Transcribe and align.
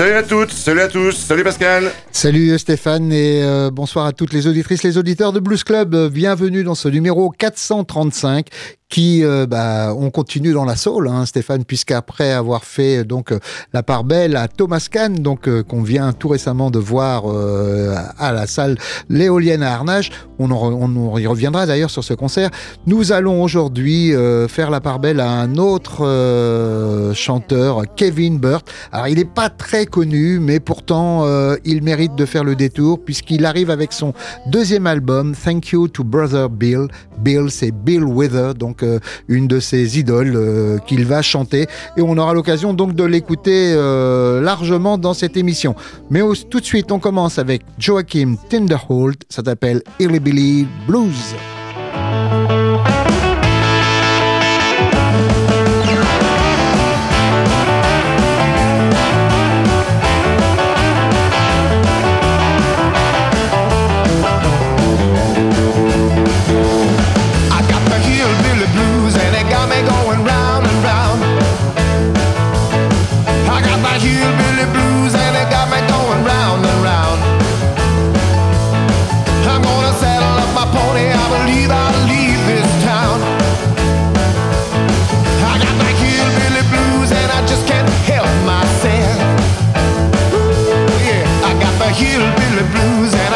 Salut 0.00 0.14
à 0.14 0.22
toutes, 0.22 0.50
salut 0.52 0.80
à 0.80 0.88
tous, 0.88 1.12
salut 1.12 1.44
Pascal. 1.44 1.92
Salut 2.10 2.58
Stéphane 2.58 3.12
et 3.12 3.42
euh, 3.44 3.70
bonsoir 3.70 4.06
à 4.06 4.12
toutes 4.12 4.32
les 4.32 4.46
auditrices, 4.46 4.82
les 4.82 4.96
auditeurs 4.96 5.30
de 5.34 5.40
Blues 5.40 5.62
Club. 5.62 5.94
Bienvenue 6.08 6.64
dans 6.64 6.74
ce 6.74 6.88
numéro 6.88 7.28
435 7.28 8.46
qui 8.90 9.24
euh, 9.24 9.46
bah, 9.46 9.94
on 9.96 10.10
continue 10.10 10.52
dans 10.52 10.64
la 10.64 10.74
soul, 10.76 11.08
hein, 11.08 11.24
Stéphane, 11.24 11.64
puisqu'après 11.64 12.32
avoir 12.32 12.64
fait 12.64 12.98
euh, 12.98 13.04
donc 13.04 13.32
la 13.72 13.82
part 13.82 14.02
belle 14.02 14.36
à 14.36 14.48
Thomas 14.48 14.86
Kahn, 14.90 15.14
donc 15.14 15.48
qu'on 15.64 15.82
vient 15.82 16.12
tout 16.12 16.28
récemment 16.28 16.70
de 16.70 16.80
voir 16.80 17.24
à 18.18 18.32
la 18.32 18.46
salle 18.48 18.76
l'éolienne 19.08 19.62
à 19.62 19.72
Arnage, 19.74 20.10
on, 20.38 20.50
on, 20.50 21.18
y 21.18 21.26
reviendra 21.26 21.66
d'ailleurs 21.66 21.90
sur 21.90 22.02
ce 22.02 22.14
concert. 22.14 22.50
Nous 22.86 23.12
allons 23.12 23.42
aujourd'hui 23.42 24.12
faire 24.48 24.70
la 24.70 24.80
part 24.80 24.98
belle 24.98 25.20
à 25.20 25.30
un 25.30 25.56
autre 25.56 27.12
chanteur, 27.14 27.82
Kevin 27.94 28.38
Burt. 28.38 28.68
Alors 28.90 29.06
il 29.08 29.18
n'est 29.18 29.24
pas 29.24 29.50
très 29.50 29.86
connu, 29.86 30.40
mais 30.40 30.58
pourtant 30.58 31.24
il 31.64 31.82
mérite 31.82 32.16
de 32.16 32.26
faire 32.26 32.42
le 32.44 32.56
détour 32.56 33.04
puisqu'il 33.04 33.44
arrive 33.46 33.70
avec 33.70 33.92
son 33.92 34.12
deuxième 34.46 34.86
album, 34.86 35.34
Thank 35.34 35.68
You 35.70 35.88
to 35.88 36.02
Brother 36.02 36.48
Bill. 36.48 36.88
Bill, 37.20 37.50
c'est 37.50 37.70
Bill 37.70 38.02
Wither, 38.04 38.54
donc 38.54 38.79
euh, 38.82 38.98
une 39.28 39.46
de 39.46 39.60
ses 39.60 39.98
idoles 39.98 40.34
euh, 40.36 40.78
qu'il 40.78 41.06
va 41.06 41.22
chanter. 41.22 41.66
Et 41.96 42.02
on 42.02 42.16
aura 42.16 42.34
l'occasion 42.34 42.72
donc 42.74 42.94
de 42.94 43.04
l'écouter 43.04 43.72
euh, 43.74 44.40
largement 44.40 44.98
dans 44.98 45.14
cette 45.14 45.36
émission. 45.36 45.74
Mais 46.10 46.20
tout 46.48 46.60
de 46.60 46.64
suite, 46.64 46.92
on 46.92 46.98
commence 46.98 47.38
avec 47.38 47.62
Joachim 47.78 48.36
Tinderholt. 48.48 49.22
Ça 49.28 49.42
s'appelle 49.44 49.82
Billy 49.98 50.66
Blues. 50.86 51.34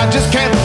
À 0.04 0.63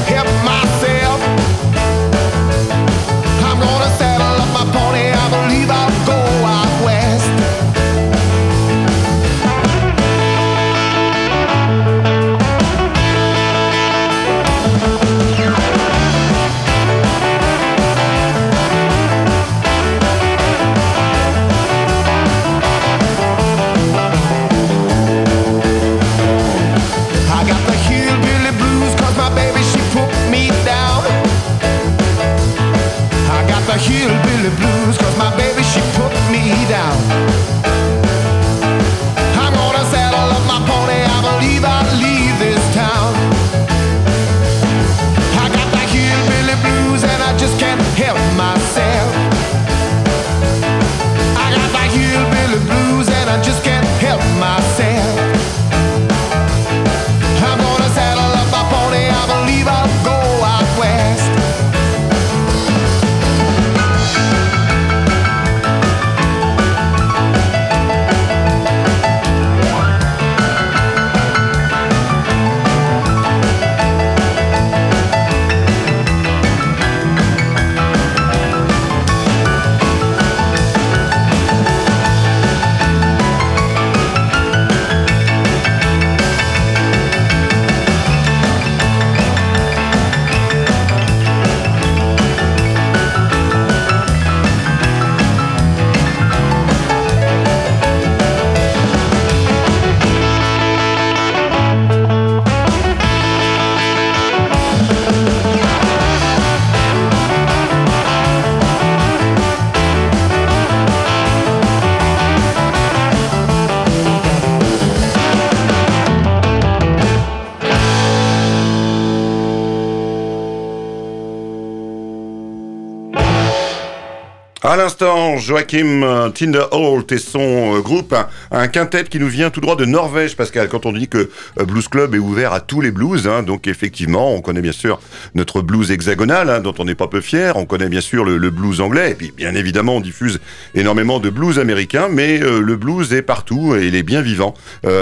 Joachim 125.39 126.03
euh, 126.03 126.29
Tinderholt 126.29 127.11
et 127.11 127.17
son 127.17 127.77
euh, 127.77 127.79
groupe, 127.79 128.15
un, 128.51 128.67
quintet 128.67 129.05
qui 129.05 129.19
nous 129.19 129.27
vient 129.27 129.49
tout 129.49 129.61
droit 129.61 129.75
de 129.75 129.85
Norvège, 129.85 130.35
Pascal, 130.35 130.67
quand 130.67 130.85
on 130.85 130.91
dit 130.91 131.07
que 131.07 131.29
euh, 131.59 131.65
Blues 131.65 131.87
Club 131.87 132.13
est 132.13 132.19
ouvert 132.19 132.53
à 132.53 132.59
tous 132.59 132.81
les 132.81 132.91
blues, 132.91 133.27
hein, 133.27 133.43
donc 133.43 133.67
effectivement, 133.67 134.33
on 134.33 134.41
connaît 134.41 134.61
bien 134.61 134.71
sûr 134.71 134.99
notre 135.35 135.61
blues 135.61 135.91
hexagonal, 135.91 136.49
hein, 136.49 136.59
dont 136.59 136.73
on 136.79 136.85
n'est 136.85 136.95
pas 136.95 137.07
peu 137.07 137.21
fier, 137.21 137.55
on 137.57 137.65
connaît 137.65 137.89
bien 137.89 138.01
sûr 138.01 138.25
le, 138.25 138.49
blues 138.49 138.81
anglais, 138.81 139.11
et 139.11 139.15
puis 139.15 139.31
bien 139.35 139.55
évidemment, 139.55 139.95
on 139.95 140.01
diffuse 140.01 140.39
énormément 140.75 141.19
de 141.19 141.29
blues 141.29 141.59
américains, 141.59 142.07
mais 142.11 142.39
le 142.39 142.75
blues 142.75 143.13
est 143.13 143.21
partout 143.21 143.75
et 143.75 143.87
il 143.87 143.95
est 143.95 144.03
bien 144.03 144.21
vivant 144.21 144.53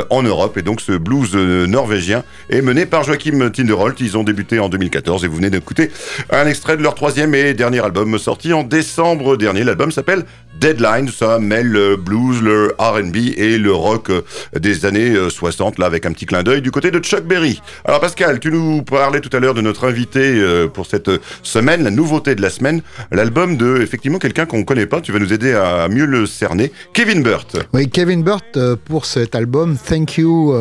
en 0.10 0.22
Europe, 0.22 0.58
et 0.58 0.62
donc 0.62 0.82
ce 0.82 0.92
blues 0.92 1.34
norvégien 1.36 2.24
est 2.50 2.62
mené 2.62 2.86
par 2.86 3.04
Joachim 3.04 3.50
Tinderholt, 3.50 4.00
ils 4.00 4.18
ont 4.18 4.24
débuté 4.24 4.60
en 4.60 4.70
2014, 4.70 5.24
et 5.24 5.28
vous 5.28 5.38
venez 5.38 5.50
d'écouter 5.50 5.92
un 6.30 6.46
extrait 6.46 6.78
de 6.78 6.84
leur 6.84 6.96
troisième 6.96 7.34
et 7.36 7.54
dernier 7.54 7.84
album 7.84 8.18
sorti 8.18 8.54
en 8.54 8.64
décembre 8.64 9.38
dernier. 9.38 9.64
L'album 9.64 9.92
s'appelle 9.92 10.26
Deadline. 10.60 11.10
Ça 11.10 11.40
mêle 11.40 11.68
le 11.68 11.96
blues, 11.96 12.42
le 12.42 12.74
RB 12.80 13.16
et 13.38 13.58
le 13.58 13.72
rock 13.74 14.10
euh, 14.10 14.22
des 14.58 14.86
années 14.86 15.16
60, 15.30 15.74
euh, 15.74 15.82
là, 15.82 15.86
avec 15.86 16.06
un 16.06 16.12
petit 16.12 16.26
clin 16.26 16.44
d'œil 16.44 16.62
du 16.62 16.72
côté 16.72 16.92
de 16.92 17.00
Chuck 17.00 17.24
Berry. 17.24 17.62
Alors, 17.86 18.00
Pascal, 18.00 18.40
tu 18.40 18.52
nous 18.52 18.82
parlais 18.82 19.22
tout 19.22 19.36
à 19.36 19.40
l'heure 19.40 19.54
de 19.54 19.62
notre 19.62 19.88
invité 19.88 20.20
euh, 20.22 20.68
pour 20.68 20.86
cette 20.86 21.12
semaine, 21.44 21.84
la 21.84 21.92
nouveauté 21.92 22.36
de 22.36 22.42
la 22.42 22.50
semaine, 22.50 22.82
l'album 23.12 23.58
de, 23.58 23.82
effectivement, 23.82 24.20
quelqu'un 24.20 24.46
qu'on 24.46 24.60
ne 24.60 24.64
connaît 24.64 24.86
pas. 24.86 25.02
Tu 25.02 25.12
vas 25.12 25.20
nous 25.20 25.34
aider 25.34 25.54
à 25.54 25.88
mieux 25.88 26.06
le 26.06 26.26
cerner. 26.26 26.72
Kevin 26.94 27.22
Burt. 27.22 27.58
Oui, 27.74 27.90
Kevin 27.90 28.24
Burt 28.24 28.58
pour 28.86 29.06
cet 29.06 29.36
album 29.36 29.78
Thank 29.78 30.18
You, 30.18 30.54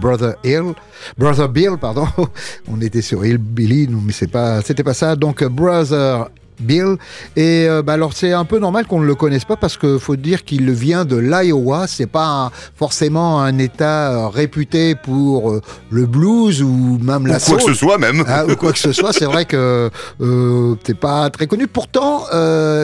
Brother 0.00 0.34
Hill. 0.44 0.74
Brother 1.18 1.48
Bill, 1.48 1.72
pardon. 1.80 2.06
On 2.68 2.80
était 2.80 3.02
sur 3.02 3.24
Hill 3.24 3.38
Billy, 3.38 3.88
mais 3.88 4.12
c'est 4.12 4.30
pas, 4.30 4.62
c'était 4.62 4.84
pas 4.84 4.94
ça. 4.94 5.16
Donc, 5.16 5.42
Brother 5.44 6.28
Bill. 6.60 6.96
Et 7.36 7.66
euh, 7.68 7.82
bah, 7.82 7.94
alors 7.94 8.12
c'est 8.12 8.32
un 8.32 8.44
peu 8.44 8.58
normal 8.58 8.86
qu'on 8.86 9.00
ne 9.00 9.06
le 9.06 9.14
connaisse 9.14 9.44
pas 9.44 9.56
parce 9.56 9.76
qu'il 9.76 9.98
faut 9.98 10.16
dire 10.16 10.44
qu'il 10.44 10.70
vient 10.70 11.04
de 11.04 11.16
l'Iowa. 11.16 11.86
C'est 11.86 12.06
pas 12.06 12.50
forcément 12.76 13.40
un 13.40 13.58
État 13.58 14.12
euh, 14.12 14.28
réputé 14.28 14.94
pour 14.94 15.50
euh, 15.50 15.60
le 15.90 16.06
blues 16.06 16.62
ou 16.62 16.98
même 17.02 17.26
la 17.26 17.36
ou 17.36 17.40
quoi 17.40 17.56
que 17.56 17.64
ce 17.64 17.74
soit 17.74 17.98
même. 17.98 18.24
Ah, 18.26 18.46
ou 18.46 18.56
quoi 18.56 18.72
que 18.72 18.78
ce 18.78 18.92
soit. 18.92 19.12
C'est 19.12 19.24
vrai 19.24 19.44
que 19.44 19.90
c'est 20.84 20.98
pas 20.98 21.30
très 21.30 21.46
connu. 21.46 21.66
Pourtant, 21.66 22.24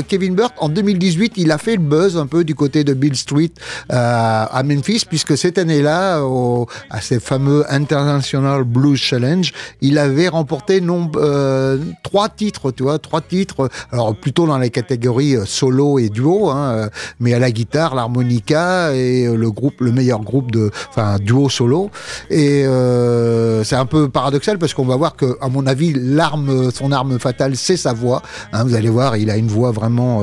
Kevin 0.09 0.35
Burt 0.35 0.53
en 0.59 0.69
2018, 0.69 1.35
il 1.37 1.51
a 1.53 1.59
fait 1.59 1.77
le 1.77 1.83
buzz 1.83 2.17
un 2.17 2.27
peu 2.27 2.45
du 2.45 2.55
côté 2.55 2.85
de 2.85 2.95
Bill 2.95 3.17
Street 3.17 3.51
à 3.89 4.63
Memphis 4.65 5.05
puisque 5.09 5.37
cette 5.37 5.59
année-là, 5.59 6.23
à 6.91 7.01
ces 7.01 7.21
fameux 7.21 7.65
International 7.69 8.65
Blues 8.65 8.99
Challenge, 8.99 9.53
il 9.81 9.99
avait 9.99 10.29
remporté 10.29 10.83
trois 12.03 12.29
titres, 12.29 12.71
tu 12.71 12.83
vois, 12.83 12.99
trois 12.99 13.21
titres 13.21 13.60
alors 13.93 14.15
plutôt 14.15 14.47
dans 14.47 14.59
les 14.59 14.71
catégories 14.71 15.37
euh, 15.37 15.45
solo 15.45 15.99
et 15.99 16.09
duo, 16.09 16.51
hein, 16.51 16.73
euh, 16.73 16.89
mais 17.19 17.35
à 17.35 17.39
la 17.39 17.51
guitare, 17.51 17.95
l'harmonica 17.95 18.95
et 18.95 19.27
euh, 19.27 19.37
le 19.37 19.51
groupe, 19.51 19.81
le 19.81 19.93
meilleur 19.93 20.21
groupe 20.21 20.51
de, 20.51 20.71
enfin 20.89 21.19
duo 21.19 21.49
solo. 21.49 21.91
Et 22.31 22.65
c'est 23.65 23.77
un 23.77 23.87
peu 23.87 24.09
paradoxal 24.09 24.59
parce 24.59 24.75
qu'on 24.75 24.85
va 24.85 24.97
voir 24.97 25.17
que, 25.17 25.37
à 25.41 25.49
mon 25.49 25.67
avis, 25.67 25.93
l'arme, 25.95 26.71
son 26.71 26.93
arme 26.93 27.19
fatale, 27.19 27.57
c'est 27.57 27.77
sa 27.77 27.93
voix. 27.93 28.23
Hein, 28.53 28.65
vous 28.65 28.75
allez 28.75 28.89
voir, 28.89 29.17
il 29.17 29.31
a 29.31 29.37
une 29.37 29.49
voix 29.49 29.71
vraiment 29.71 30.23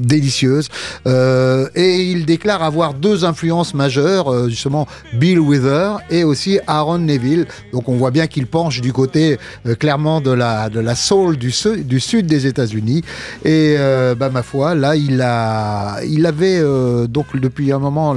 délicieuse. 0.00 0.68
et 1.06 2.02
il 2.02 2.26
déclare 2.26 2.62
avoir 2.62 2.94
deux 2.94 3.24
influences 3.24 3.74
majeures, 3.74 4.48
justement 4.48 4.86
Bill 5.14 5.40
Wither 5.40 5.96
et 6.10 6.24
aussi 6.24 6.58
Aaron 6.66 6.98
Neville. 6.98 7.46
Donc 7.72 7.88
on 7.88 7.96
voit 7.96 8.10
bien 8.10 8.26
qu'il 8.26 8.46
penche 8.46 8.80
du 8.80 8.92
côté 8.92 9.38
clairement 9.78 10.20
de 10.20 10.30
la 10.30 10.68
de 10.68 10.80
la 10.80 10.94
soul 10.94 11.36
du, 11.36 11.52
du 11.84 12.00
sud 12.00 12.26
des 12.26 12.41
États-Unis. 12.46 13.02
Et 13.44 13.76
euh, 13.78 14.14
bah, 14.14 14.30
ma 14.30 14.42
foi, 14.42 14.74
là, 14.74 14.96
il, 14.96 15.20
avait 16.26 16.58
euh, 16.58 17.06
donc 17.06 17.36
depuis 17.38 17.72
un 17.72 17.78
moment 17.78 18.14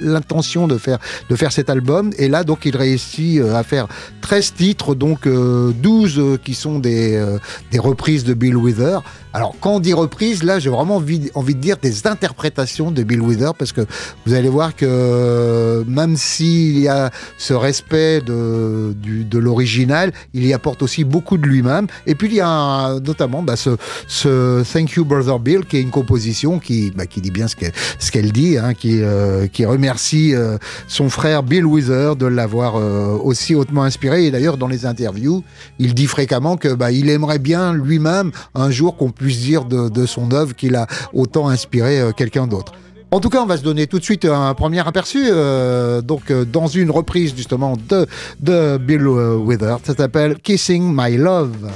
l'intention 0.00 0.66
de 0.66 0.78
faire, 0.78 0.98
de 1.28 1.36
faire 1.36 1.52
cet 1.52 1.70
album. 1.70 2.10
Et 2.18 2.28
là, 2.28 2.44
donc, 2.44 2.64
il 2.64 2.76
réussit 2.76 3.40
euh, 3.40 3.54
à 3.54 3.62
faire 3.62 3.86
13 4.22 4.54
titres, 4.54 4.94
donc 4.94 5.28
12 5.28 6.38
qui 6.44 6.54
sont 6.54 6.78
des, 6.78 7.22
des 7.70 7.78
reprises 7.78 8.24
de 8.24 8.34
Bill 8.34 8.56
Wither. 8.56 8.98
Alors, 9.32 9.54
quand 9.60 9.76
on 9.76 9.80
dit 9.80 9.92
reprise, 9.92 10.42
là, 10.42 10.58
j'ai 10.58 10.70
vraiment 10.70 10.96
envie, 10.96 11.30
envie, 11.34 11.54
de 11.54 11.60
dire 11.60 11.76
des 11.76 12.06
interprétations 12.06 12.90
de 12.90 13.02
Bill 13.02 13.20
Wither, 13.20 13.52
parce 13.58 13.72
que 13.72 13.82
vous 14.26 14.34
allez 14.34 14.48
voir 14.48 14.74
que 14.74 15.84
même 15.86 16.16
s'il 16.16 16.78
y 16.78 16.88
a 16.88 17.10
ce 17.36 17.54
respect 17.54 18.20
de, 18.20 18.94
de 19.02 19.38
l'original, 19.38 20.12
il 20.34 20.46
y 20.46 20.52
apporte 20.52 20.82
aussi 20.82 21.04
beaucoup 21.04 21.38
de 21.38 21.46
lui-même. 21.46 21.86
Et 22.06 22.14
puis, 22.14 22.28
il 22.28 22.34
y 22.34 22.40
a 22.40 22.98
notamment 23.00 23.42
bah, 23.42 23.56
ce, 23.56 23.76
ce, 24.06 24.62
Thank 24.72 24.92
You 24.92 25.04
Brother 25.04 25.38
Bill, 25.38 25.64
qui 25.64 25.76
est 25.76 25.82
une 25.82 25.90
composition 25.90 26.58
qui, 26.58 26.90
bah, 26.90 27.06
qui 27.06 27.20
dit 27.20 27.30
bien 27.30 27.48
ce 27.48 27.56
qu'elle 27.56 27.72
qu'elle 28.18 28.32
dit, 28.32 28.58
hein, 28.58 28.74
qui, 28.74 29.00
euh, 29.00 29.46
qui 29.46 29.64
remercie 29.64 30.34
euh, 30.34 30.58
son 30.88 31.08
frère 31.08 31.44
Bill 31.44 31.64
Wither 31.64 32.16
de 32.16 32.26
l'avoir 32.26 32.76
euh, 32.76 33.16
aussi 33.16 33.54
hautement 33.54 33.84
inspiré. 33.84 34.26
Et 34.26 34.30
d'ailleurs, 34.32 34.56
dans 34.56 34.66
les 34.66 34.86
interviews, 34.86 35.44
il 35.78 35.94
dit 35.94 36.08
fréquemment 36.08 36.56
que 36.56 36.74
bah, 36.74 36.90
il 36.90 37.10
aimerait 37.10 37.38
bien 37.38 37.72
lui-même 37.72 38.32
un 38.56 38.70
jour 38.70 38.96
qu'on 38.96 39.10
puisse 39.18 39.40
dire 39.40 39.64
de, 39.64 40.06
son 40.06 40.32
œuvre 40.32 40.54
qu'il 40.54 40.76
a 40.76 40.86
autant 41.12 41.48
inspiré 41.48 42.00
euh, 42.00 42.12
quelqu'un 42.12 42.46
d'autre. 42.46 42.72
En 43.10 43.20
tout 43.20 43.30
cas, 43.30 43.42
on 43.42 43.46
va 43.46 43.56
se 43.56 43.62
donner 43.62 43.86
tout 43.86 43.98
de 43.98 44.04
suite 44.04 44.24
un 44.26 44.52
premier 44.54 44.86
aperçu, 44.86 45.24
euh, 45.26 46.02
donc 46.02 46.30
euh, 46.30 46.44
dans 46.44 46.66
une 46.66 46.90
reprise 46.90 47.34
justement 47.34 47.76
de, 47.88 48.06
de 48.40 48.76
Bill 48.78 49.06
Wither. 49.06 49.76
Ça 49.82 49.94
s'appelle 49.94 50.36
Kissing 50.38 50.94
My 50.94 51.16
Love. 51.16 51.68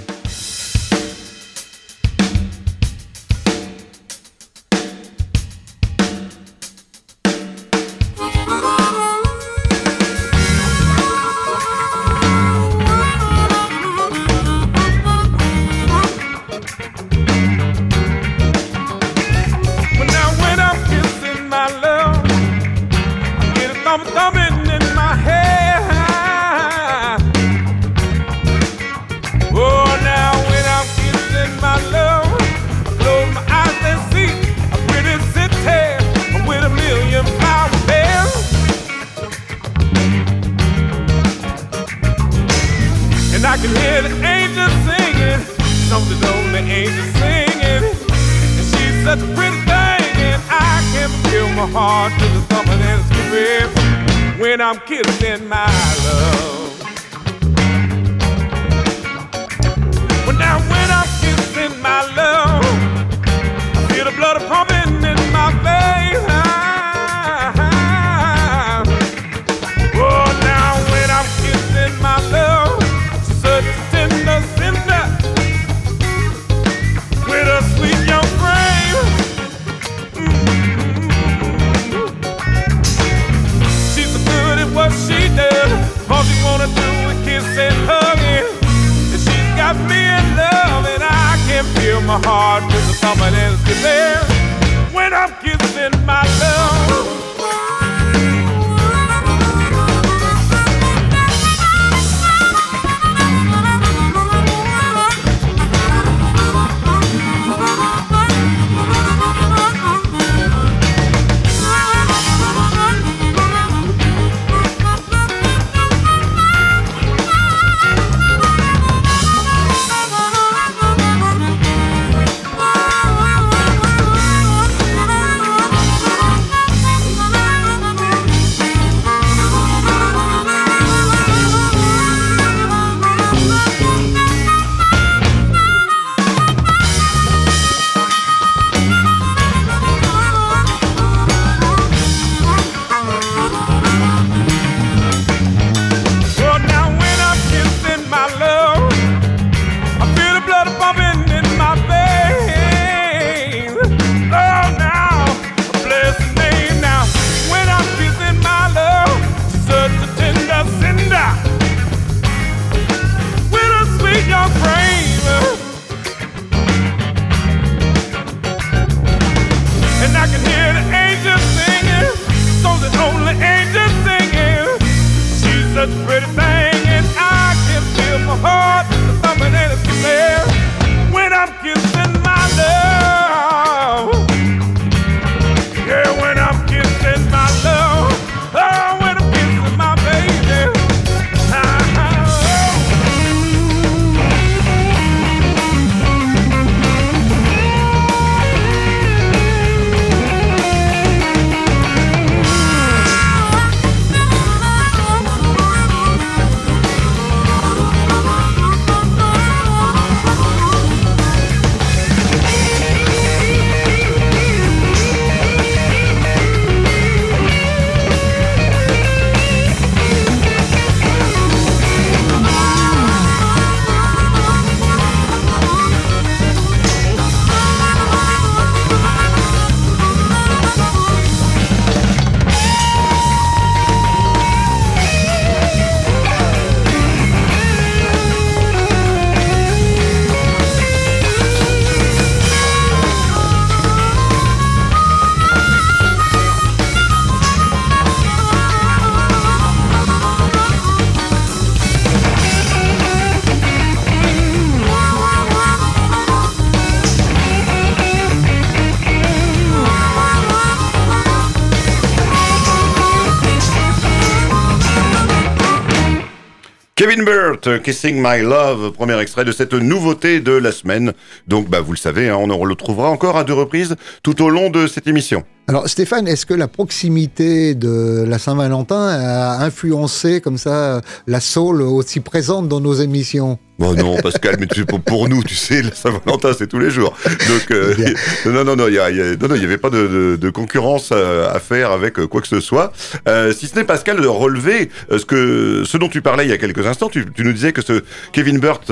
Kevin 267.03 267.25
Burt, 267.25 267.83
Kissing 267.83 268.23
My 268.23 268.43
Love, 268.43 268.93
premier 268.93 269.21
extrait 269.21 269.45
de 269.45 269.51
cette 269.51 269.75
nouveauté 269.75 270.39
de 270.39 270.53
la 270.53 270.71
semaine. 270.71 271.13
Donc, 271.49 271.69
bah, 271.69 271.81
vous 271.81 271.91
le 271.91 271.99
savez, 271.99 272.29
hein, 272.29 272.37
on 272.37 272.47
le 272.47 272.55
retrouvera 272.55 273.09
encore 273.09 273.37
à 273.37 273.43
deux 273.43 273.55
reprises 273.55 273.97
tout 274.23 274.41
au 274.41 274.49
long 274.49 274.71
de 274.71 274.87
cette 274.87 275.09
émission. 275.09 275.43
Alors 275.67 275.89
Stéphane, 275.89 276.29
est-ce 276.29 276.47
que 276.47 276.55
la 276.55 276.69
proximité 276.69 277.75
de 277.75 278.25
la 278.25 278.39
Saint-Valentin 278.39 279.09
a 279.09 279.65
influencé 279.65 280.41
comme 280.41 280.59
ça 280.59 281.01
la 281.27 281.41
soul 281.41 281.83
aussi 281.83 282.21
présente 282.21 282.69
dans 282.69 282.81
nos 282.81 282.95
émissions? 282.95 283.59
Bon 283.83 283.95
non, 283.95 284.17
Pascal, 284.23 284.59
mais 284.61 284.69
tu, 284.69 284.85
pour, 284.85 285.29
nous, 285.29 285.43
tu 285.43 285.57
sais, 285.57 285.83
la 285.83 285.93
Saint-Valentin, 285.93 286.53
c'est 286.57 286.69
tous 286.69 286.79
les 286.79 286.89
jours. 286.89 287.17
Donc, 287.27 287.73
euh, 287.73 287.97
non, 288.47 288.63
non, 288.63 288.77
non, 288.77 288.87
il 288.87 288.93
n'y 288.93 289.65
avait 289.65 289.77
pas 289.77 289.91
de, 289.91 290.51
concurrence 290.51 291.11
à, 291.11 291.59
faire 291.59 291.91
avec 291.91 292.15
quoi 292.27 292.41
que 292.41 292.47
ce 292.47 292.61
soit. 292.61 292.93
Euh, 293.27 293.53
si 293.53 293.67
ce 293.67 293.75
n'est, 293.75 293.83
Pascal, 293.83 294.21
de 294.21 294.27
relever 294.29 294.89
euh, 295.11 295.19
ce, 295.19 295.25
que, 295.25 295.83
ce 295.85 295.97
dont 295.97 296.09
tu 296.09 296.23
parlais 296.23 296.45
il 296.45 296.51
y 296.51 296.53
a 296.53 296.59
quelques 296.59 296.87
instants. 296.87 297.09
Tu, 297.09 297.27
nous 297.39 297.53
disais 297.53 297.73
que 297.73 297.83
ce 297.83 298.05
Kevin 298.31 298.61
Burt 298.61 298.85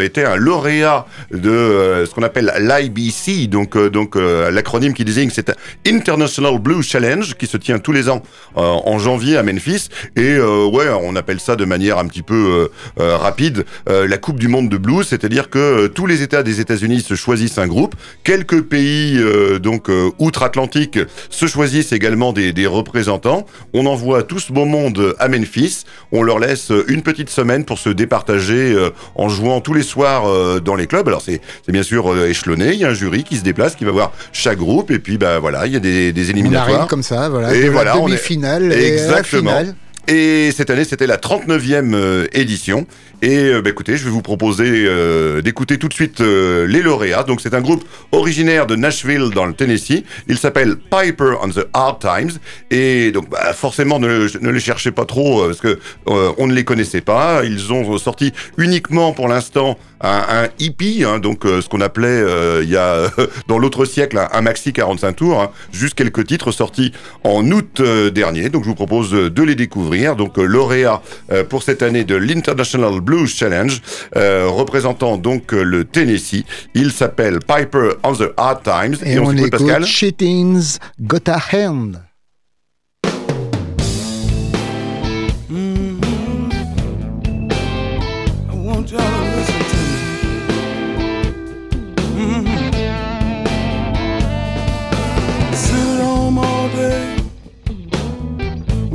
était 0.00 0.22
un 0.22 0.36
lauréat 0.36 1.06
de 1.32 2.04
ce 2.06 2.14
qu'on 2.14 2.22
appelle 2.22 2.52
l'IBC, 2.60 3.48
donc, 3.48 3.76
donc 3.76 4.14
l'acronyme 4.14 4.94
qui 4.94 5.04
désigne 5.04 5.30
c'est 5.30 5.52
International 5.88 6.56
Blues 6.60 6.86
Challenge, 6.86 7.34
qui 7.34 7.48
se 7.48 7.56
tient 7.56 7.80
tous 7.80 7.92
les 7.92 8.08
ans 8.08 8.22
en 8.54 8.96
janvier 9.00 9.38
à 9.38 9.42
Memphis. 9.42 9.88
Et 10.14 10.38
ouais, 10.38 10.86
on 11.02 11.16
appelle 11.16 11.40
ça 11.40 11.56
de 11.56 11.64
manière 11.64 11.98
un 11.98 12.06
petit 12.06 12.22
peu 12.22 12.70
rapide 12.96 13.64
la 13.88 14.19
Coupe 14.20 14.38
du 14.38 14.48
Monde 14.48 14.68
de 14.68 14.76
blues, 14.76 15.06
c'est-à-dire 15.06 15.50
que 15.50 15.58
euh, 15.58 15.88
tous 15.88 16.06
les 16.06 16.22
États 16.22 16.42
des 16.42 16.60
États-Unis 16.60 17.00
se 17.00 17.14
choisissent 17.14 17.58
un 17.58 17.66
groupe, 17.66 17.94
quelques 18.24 18.62
pays 18.62 19.18
euh, 19.18 19.58
donc 19.58 19.90
euh, 19.90 20.10
outre-Atlantique 20.18 20.98
se 21.30 21.46
choisissent 21.46 21.92
également 21.92 22.32
des, 22.32 22.66
représentants. 22.66 23.46
On 23.72 23.86
envoie 23.86 24.22
tout 24.22 24.38
ce 24.38 24.52
beau 24.52 24.66
monde 24.66 25.14
à 25.18 25.28
Memphis. 25.28 25.84
On 26.12 26.22
leur 26.22 26.38
laisse 26.38 26.70
une 26.88 27.02
petite 27.02 27.30
semaine 27.30 27.64
pour 27.64 27.78
se 27.78 27.88
départager 27.88 28.76
en 29.14 29.28
jouant 29.28 29.60
tous 29.60 29.72
les 29.72 29.82
soirs 29.82 30.60
dans 30.60 30.74
les 30.74 30.86
clubs. 30.86 31.08
Alors 31.08 31.22
c'est 31.22 31.40
bien 31.68 31.82
sûr 31.82 32.24
échelonné. 32.26 32.74
Il 32.74 32.78
y 32.78 32.84
a 32.84 32.90
un 32.90 32.94
jury 32.94 33.24
qui 33.24 33.38
se 33.38 33.42
déplace, 33.42 33.76
qui 33.76 33.84
va 33.84 33.92
voir 33.92 34.12
chaque 34.32 34.58
groupe, 34.58 34.90
et 34.90 34.98
puis 34.98 35.16
bah 35.16 35.38
voilà, 35.38 35.66
il 35.66 35.72
y 35.72 35.76
a 35.76 35.80
des, 35.80 36.12
des 36.12 36.30
éliminatoires. 36.30 36.86
comme 36.86 37.02
ça, 37.02 37.28
voilà. 37.30 37.54
Et 37.54 37.68
voilà, 37.70 37.94
demi-finale. 37.94 38.72
Exactement. 38.72 39.58
Et 39.60 39.89
cette 40.10 40.70
année, 40.70 40.84
c'était 40.84 41.06
la 41.06 41.16
39e 41.16 42.28
édition. 42.32 42.86
Et 43.22 43.36
euh, 43.36 43.60
bah, 43.60 43.70
écoutez, 43.70 43.96
je 43.96 44.04
vais 44.04 44.10
vous 44.10 44.22
proposer 44.22 44.86
euh, 44.86 45.42
d'écouter 45.42 45.76
tout 45.76 45.88
de 45.88 45.92
suite 45.92 46.20
euh, 46.20 46.66
les 46.66 46.80
lauréats. 46.80 47.22
Donc 47.22 47.40
c'est 47.42 47.54
un 47.54 47.60
groupe 47.60 47.84
originaire 48.12 48.66
de 48.66 48.76
Nashville 48.76 49.30
dans 49.34 49.44
le 49.44 49.52
Tennessee. 49.52 50.04
Il 50.26 50.38
s'appelle 50.38 50.76
Piper 50.76 51.34
on 51.42 51.50
the 51.50 51.66
Hard 51.74 51.98
Times. 52.00 52.38
Et 52.70 53.12
donc 53.12 53.28
bah, 53.28 53.52
forcément 53.52 53.98
ne, 53.98 54.28
les 54.50 54.60
cherchez 54.60 54.90
pas 54.90 55.04
trop 55.04 55.46
parce 55.46 55.60
que 55.60 55.78
on 56.06 56.46
ne 56.46 56.54
les 56.54 56.64
connaissait 56.64 57.02
pas. 57.02 57.42
Ils 57.44 57.72
ont 57.72 57.98
sorti 57.98 58.32
uniquement 58.56 59.12
pour 59.12 59.28
l'instant 59.28 59.78
un, 60.00 60.44
un 60.44 60.48
hippie, 60.58 61.04
hein, 61.06 61.18
donc 61.18 61.42
ce 61.44 61.68
qu'on 61.68 61.82
appelait 61.82 62.22
il 62.62 62.70
y 62.70 62.76
a 62.76 63.10
dans 63.48 63.58
l'autre 63.58 63.84
siècle 63.84 64.18
un, 64.32 64.40
maxi 64.40 64.72
45 64.72 65.12
tours. 65.16 65.40
Hein, 65.42 65.50
juste 65.72 65.94
quelques 65.94 66.26
titres 66.26 66.52
sortis 66.52 66.92
en 67.22 67.48
août 67.50 67.82
dernier. 67.82 68.48
Donc 68.48 68.64
je 68.64 68.68
vous 68.68 68.74
propose 68.74 69.10
de 69.10 69.42
les 69.42 69.54
découvrir. 69.54 69.99
Donc 70.16 70.36
lauréat 70.36 71.02
pour 71.48 71.62
cette 71.62 71.82
année 71.82 72.04
de 72.04 72.16
l'International 72.16 73.00
Blues 73.00 73.34
Challenge, 73.34 73.80
euh, 74.16 74.48
représentant 74.48 75.16
donc 75.16 75.52
euh, 75.52 75.62
le 75.62 75.84
Tennessee. 75.84 76.44
Il 76.74 76.92
s'appelle 76.92 77.38
Piper 77.40 77.92
on 78.02 78.14
the 78.14 78.32
Hard 78.36 78.62
Times. 78.62 78.96
Et, 79.04 79.18
on, 79.18 79.32
écoute 79.32 79.50
Pascal. 79.50 79.84
Shittings 79.84 80.78
Got 81.00 81.28
a 81.28 81.38
Hand. 81.52 82.09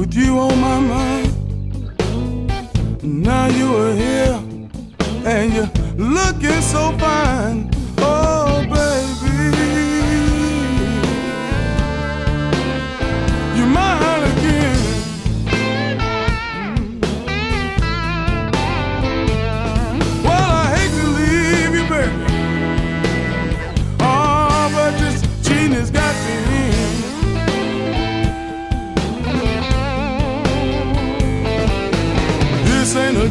With 0.05 0.15
you 0.15 0.37
on 0.37 0.59
my 0.59 0.79
mind. 0.79 1.31
Now 3.03 3.47
you 3.47 3.75
are 3.75 3.93
here 3.93 4.39
and 5.25 5.53
you're 5.53 5.71
looking 5.97 6.61
so 6.61 6.91
fine. 6.97 7.71
Oh, 7.97 8.54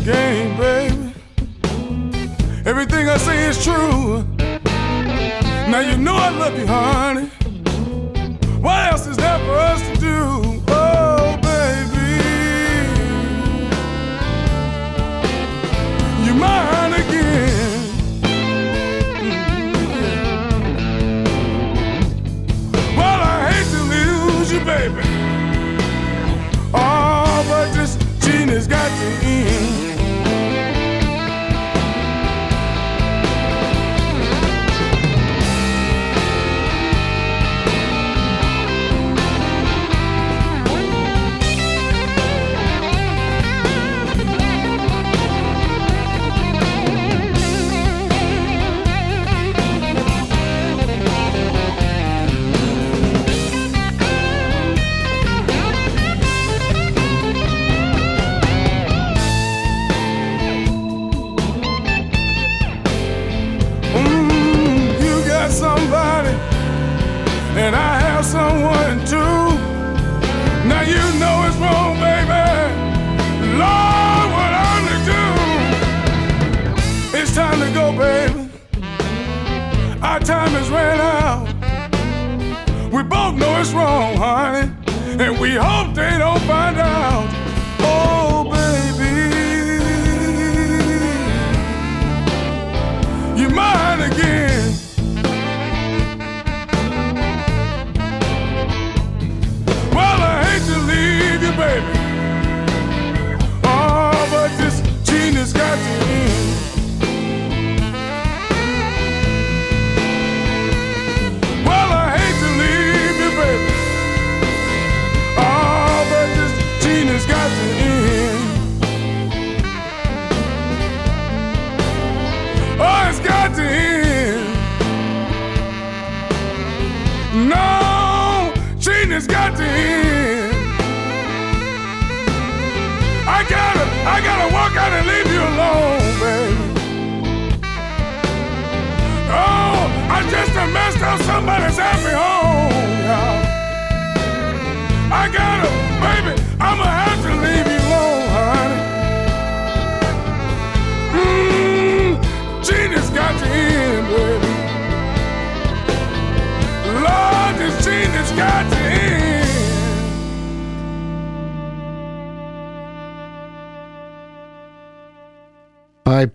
game, 0.05 0.57
baby. 0.59 1.15
Everything 2.67 3.09
I 3.09 3.17
say 3.17 3.47
is 3.49 3.63
true. 3.65 4.23
Now 5.71 5.81
you 5.81 5.97
know 5.97 6.15
I 6.15 6.29
love 6.29 6.59
you, 6.59 6.67
honey. 6.67 7.29
What 8.61 8.93
else 8.93 9.07
is 9.07 9.17
there 9.17 9.39
for 9.39 9.55
us 9.55 9.81
to 9.89 9.97
do? 10.01 10.34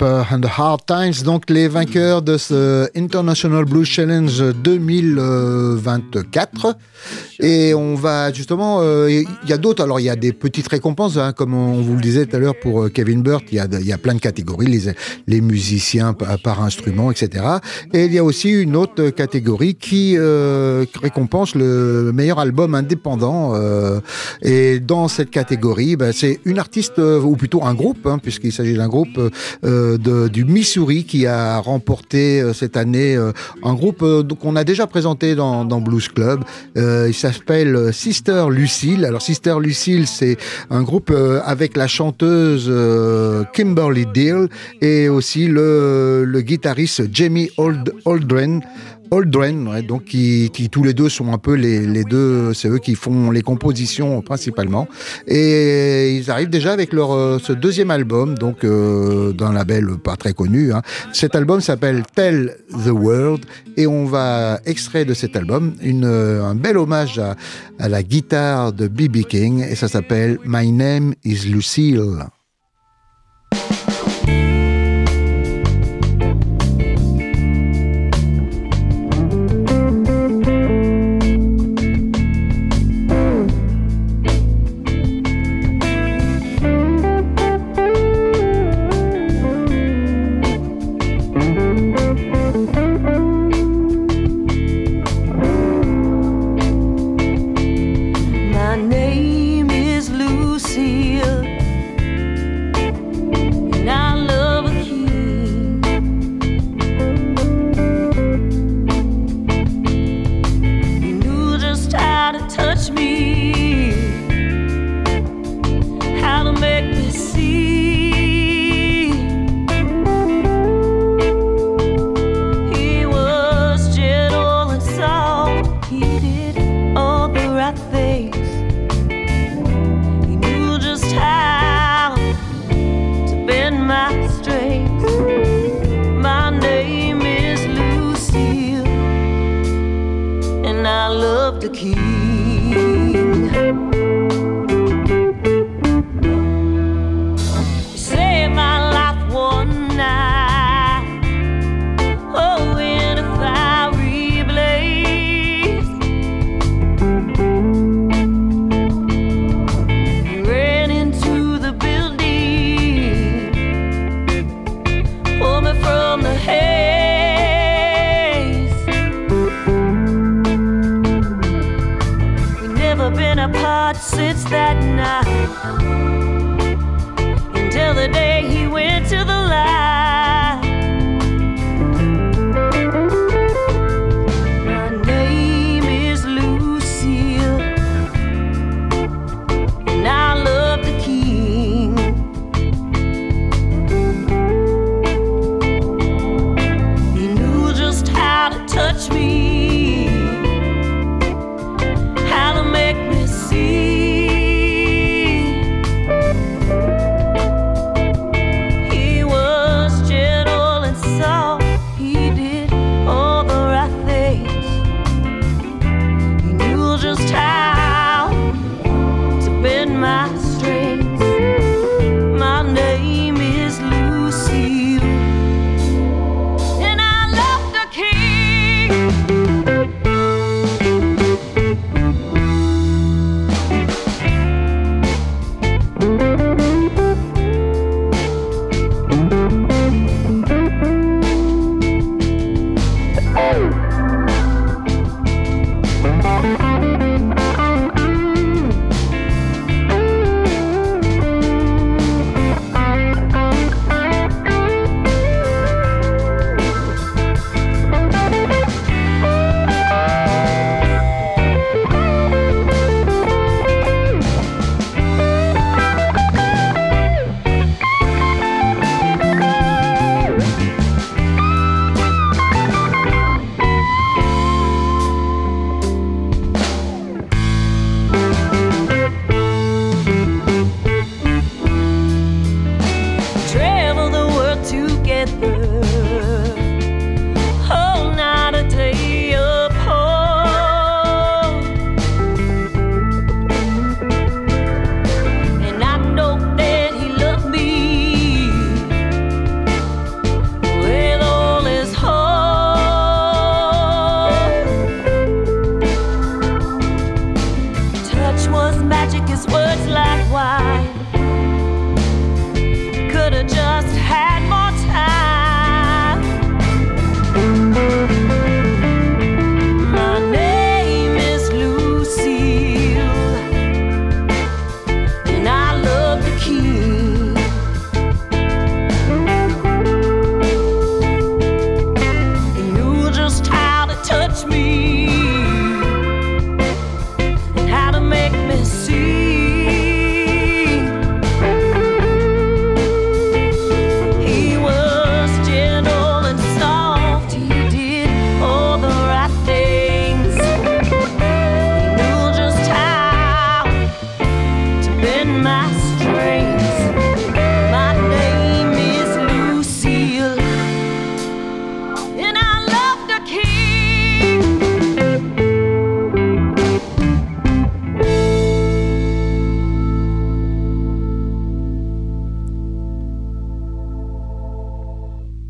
And 0.01 0.41
the 0.41 0.49
Hard 0.57 0.85
Times, 0.85 1.23
donc 1.23 1.49
les 1.49 1.67
vainqueurs 1.67 2.21
de 2.21 2.37
ce 2.37 2.87
International 2.95 3.65
Blues 3.65 3.87
Challenge 3.87 4.53
2024. 4.63 6.77
Et 7.41 7.73
on 7.73 7.95
va 7.95 8.33
justement, 8.33 8.81
euh, 8.81 9.09
il 9.09 9.49
y 9.49 9.53
a 9.53 9.57
d'autres, 9.57 9.81
alors 9.81 10.01
il 10.01 10.03
y 10.03 10.09
a 10.09 10.17
des 10.17 10.33
petites 10.33 10.67
récompenses, 10.67 11.17
hein, 11.17 11.31
comme 11.31 11.53
on 11.53 11.81
vous 11.81 11.95
le 11.95 12.01
disait 12.01 12.25
tout 12.25 12.35
à 12.35 12.39
l'heure 12.39 12.59
pour 12.59 12.83
euh, 12.83 12.89
Kevin 12.89 13.21
Burt, 13.21 13.43
il 13.51 13.57
y 13.57 13.85
y 13.85 13.93
a 13.93 13.97
plein 13.97 14.13
de 14.13 14.19
catégories, 14.19 14.93
les, 15.27 15.41
musiciens 15.41 16.13
par, 16.13 16.61
instrument, 16.61 17.11
etc. 17.11 17.45
Et 17.93 18.05
il 18.05 18.13
y 18.13 18.17
a 18.17 18.23
aussi 18.23 18.51
une 18.51 18.75
autre 18.75 19.09
catégorie 19.09 19.75
qui 19.75 20.15
euh, 20.17 20.85
récompense 21.01 21.55
le 21.55 22.11
meilleur 22.13 22.39
album 22.39 22.75
indépendant. 22.75 23.53
Et 24.41 24.79
dans 24.79 25.07
cette 25.07 25.31
catégorie, 25.31 25.95
ben, 25.95 26.11
c'est 26.11 26.39
une 26.45 26.59
artiste, 26.59 26.99
ou 26.99 27.35
plutôt 27.37 27.63
un 27.63 27.73
groupe, 27.73 28.05
hein, 28.05 28.19
puisqu'il 28.21 28.51
s'agit 28.51 28.75
d'un 28.75 28.89
groupe 28.89 29.17
de, 29.97 30.27
du 30.27 30.45
Missouri 30.45 31.03
qui 31.03 31.25
a 31.25 31.59
remporté 31.59 32.41
euh, 32.41 32.53
cette 32.53 32.77
année 32.77 33.15
euh, 33.15 33.31
un 33.63 33.73
groupe 33.73 34.05
qu'on 34.39 34.55
a 34.55 34.63
déjà 34.63 34.87
présenté 34.87 35.35
dans, 35.35 35.65
Blues 35.81 36.07
Club. 36.09 36.43
il 36.75 37.13
s'appelle 37.13 37.93
Sister 37.93 38.45
Lucille. 38.49 39.05
Alors 39.05 39.21
Sister 39.21 39.55
Lucille, 39.61 40.07
c'est 40.07 40.37
un 40.69 40.83
groupe 40.83 41.13
avec 41.45 41.77
la 41.77 41.87
chanteuse 41.87 42.71
Kimberly 43.53 44.05
Deal 44.13 44.49
et 44.81 45.09
aussi 45.09 45.47
le, 45.47 46.41
guitariste 46.41 47.03
Jamie 47.13 47.49
Old. 47.57 47.93
Oldren, 49.11 49.67
ouais, 49.67 49.81
donc 49.81 50.05
qui, 50.05 50.49
qui, 50.53 50.69
tous 50.69 50.83
les 50.83 50.93
deux 50.93 51.09
sont 51.09 51.33
un 51.33 51.37
peu 51.37 51.53
les, 51.53 51.85
les 51.85 52.03
deux, 52.03 52.53
c'est 52.53 52.69
eux 52.69 52.77
qui 52.77 52.95
font 52.95 53.31
les 53.31 53.41
compositions 53.41 54.21
principalement. 54.21 54.87
Et 55.27 56.15
ils 56.15 56.29
arrivent 56.29 56.49
déjà 56.49 56.73
avec 56.73 56.93
leur 56.93 57.11
euh, 57.11 57.39
ce 57.39 57.53
deuxième 57.53 57.91
album, 57.91 58.37
donc 58.37 58.63
euh, 58.63 59.33
d'un 59.33 59.53
label 59.53 59.97
pas 59.97 60.15
très 60.15 60.33
connu. 60.33 60.71
Hein. 60.73 60.81
Cet 61.13 61.35
album 61.35 61.61
s'appelle 61.61 62.03
Tell 62.15 62.55
the 62.71 62.91
World 62.91 63.45
et 63.77 63.87
on 63.87 64.05
va 64.05 64.59
extraire 64.65 65.05
de 65.05 65.13
cet 65.13 65.35
album 65.35 65.73
une, 65.81 66.05
un 66.05 66.55
bel 66.55 66.77
hommage 66.77 67.19
à, 67.19 67.35
à 67.79 67.89
la 67.89 68.03
guitare 68.03 68.73
de 68.73 68.87
B.B. 68.87 69.23
King 69.27 69.63
et 69.63 69.75
ça 69.75 69.87
s'appelle 69.87 70.39
My 70.45 70.71
Name 70.71 71.13
is 71.23 71.47
Lucille. 71.49 72.25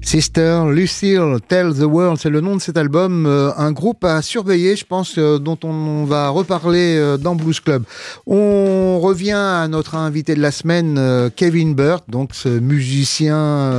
Sister 0.09 0.63
Lucille, 0.71 1.37
Tell 1.47 1.71
the 1.71 1.83
World, 1.83 2.17
c'est 2.19 2.31
le 2.31 2.41
nom 2.41 2.55
de 2.55 2.61
cet 2.61 2.77
album. 2.77 3.27
Euh, 3.27 3.51
un 3.57 3.71
groupe 3.71 4.03
à 4.03 4.23
surveiller, 4.23 4.75
je 4.75 4.83
pense, 4.83 5.19
euh, 5.19 5.37
dont 5.37 5.59
on 5.63 6.03
va 6.05 6.29
reparler 6.29 6.97
euh, 6.97 7.17
dans 7.17 7.35
Blues 7.35 7.59
Club. 7.59 7.83
On 8.25 8.99
revient 8.99 9.33
à 9.33 9.67
notre 9.67 9.93
invité 9.93 10.33
de 10.33 10.41
la 10.41 10.49
semaine, 10.49 11.29
Kevin 11.35 11.75
Burt, 11.75 12.05
donc 12.07 12.31
ce 12.33 12.49
musicien 12.49 13.69